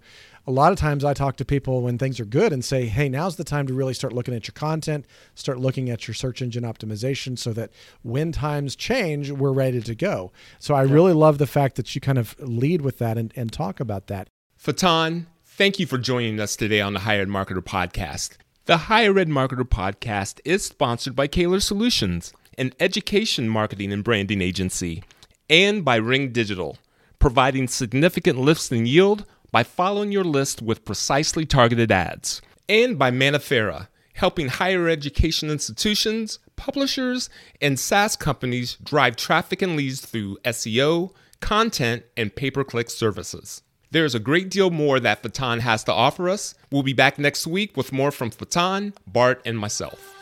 a 0.50 0.52
lot 0.52 0.72
of 0.72 0.80
times 0.80 1.06
I 1.06 1.14
talk 1.14 1.38
to 1.38 1.46
people 1.46 1.84
when 1.84 2.00
things 2.00 2.20
are 2.20 2.26
good 2.26 2.52
and 2.52 2.66
say, 2.66 2.88
hey, 2.88 3.08
now's 3.08 3.36
the 3.36 3.44
time 3.44 3.68
to 3.68 3.74
really 3.76 3.94
start 3.94 4.14
looking 4.14 4.34
at 4.34 4.48
your 4.48 4.54
content, 4.54 5.06
start 5.36 5.60
looking 5.60 5.92
at 5.92 6.08
your 6.08 6.16
search 6.16 6.42
engine 6.42 6.64
optimization 6.64 7.38
so 7.38 7.54
that 7.54 7.70
when 8.02 8.32
times 8.32 8.76
change, 8.76 9.30
we're 9.30 9.52
ready 9.52 9.80
to 9.80 9.94
go. 9.94 10.32
So 10.58 10.74
I 10.74 10.82
really 10.82 11.14
love 11.14 11.38
the 11.38 11.46
fact 11.46 11.76
that 11.76 11.94
you 11.94 12.02
kind 12.02 12.18
of 12.18 12.36
lead 12.40 12.82
with 12.82 12.98
that 12.98 13.16
and, 13.16 13.32
and 13.36 13.54
talk 13.54 13.80
about 13.80 14.08
that. 14.08 14.28
Faton, 14.58 15.28
thank 15.46 15.78
you 15.78 15.86
for 15.86 16.00
joining 16.00 16.40
us 16.40 16.56
today 16.56 16.82
on 16.82 16.94
the 16.94 17.02
Higher 17.02 17.22
Ed 17.22 17.28
Marketer 17.28 17.62
Podcast. 17.62 18.32
The 18.66 18.78
Higher 18.78 19.20
Ed 19.20 19.30
Marketer 19.30 19.70
Podcast 19.70 20.40
is 20.46 20.66
sponsored 20.66 21.16
by 21.16 21.28
Caylor 21.28 21.60
Solutions, 21.60 22.34
an 22.58 22.74
education 22.80 23.48
marketing 23.48 23.94
and 23.94 24.04
branding 24.04 24.42
agency, 24.42 25.04
and 25.48 25.86
by 25.86 25.98
Ring 25.98 26.32
Digital, 26.32 26.80
providing 27.20 27.68
significant 27.68 28.40
lifts 28.40 28.72
in 28.72 28.88
yield 28.88 29.28
by 29.52 29.64
following 29.64 30.12
your 30.12 30.24
list 30.24 30.62
with 30.62 30.86
precisely 30.86 31.46
targeted 31.46 31.92
ads, 31.92 32.42
and 32.68 33.00
by 33.00 33.12
Manaferra, 33.12 33.88
helping 34.14 34.48
higher 34.48 34.88
education 34.88 35.50
institutions, 35.50 36.40
publishers, 36.56 37.30
and 37.62 37.80
SaaS 37.80 38.16
companies 38.16 38.78
drive 38.84 39.16
traffic 39.16 39.62
and 39.62 39.76
leads 39.76 40.02
through 40.02 40.38
SEO, 40.46 41.12
content, 41.40 42.04
and 42.18 42.36
pay 42.36 42.52
per 42.52 42.64
click 42.64 42.90
services. 42.90 43.62
There's 43.92 44.14
a 44.14 44.20
great 44.20 44.50
deal 44.50 44.70
more 44.70 45.00
that 45.00 45.24
Faton 45.24 45.62
has 45.62 45.84
to 45.86 45.94
offer 45.94 46.30
us. 46.30 46.54
We'll 46.72 46.84
be 46.84 46.94
back 46.94 47.18
next 47.18 47.48
week 47.48 47.76
with 47.76 47.92
more 47.92 48.12
from 48.12 48.30
Faton, 48.30 48.94
Bart, 49.08 49.42
and 49.46 49.58
myself. 49.58 50.16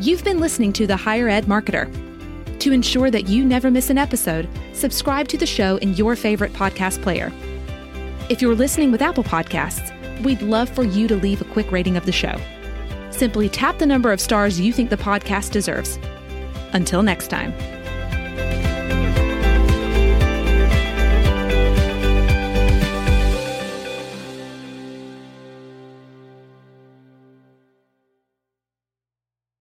You've 0.00 0.24
been 0.24 0.40
listening 0.40 0.72
to 0.72 0.86
The 0.88 0.96
Higher 0.96 1.28
Ed 1.28 1.44
Marketer. 1.44 2.11
To 2.62 2.70
ensure 2.70 3.10
that 3.10 3.26
you 3.28 3.44
never 3.44 3.72
miss 3.72 3.90
an 3.90 3.98
episode, 3.98 4.48
subscribe 4.72 5.26
to 5.28 5.36
the 5.36 5.46
show 5.46 5.78
in 5.78 5.94
your 5.94 6.14
favorite 6.14 6.52
podcast 6.52 7.02
player. 7.02 7.32
If 8.28 8.40
you're 8.40 8.54
listening 8.54 8.92
with 8.92 9.02
Apple 9.02 9.24
Podcasts, 9.24 9.90
we'd 10.22 10.42
love 10.42 10.68
for 10.68 10.84
you 10.84 11.08
to 11.08 11.16
leave 11.16 11.40
a 11.40 11.44
quick 11.46 11.72
rating 11.72 11.96
of 11.96 12.06
the 12.06 12.12
show. 12.12 12.40
Simply 13.10 13.48
tap 13.48 13.78
the 13.78 13.86
number 13.86 14.12
of 14.12 14.20
stars 14.20 14.60
you 14.60 14.72
think 14.72 14.90
the 14.90 14.96
podcast 14.96 15.50
deserves. 15.50 15.98
Until 16.72 17.02
next 17.02 17.26
time. 17.26 17.52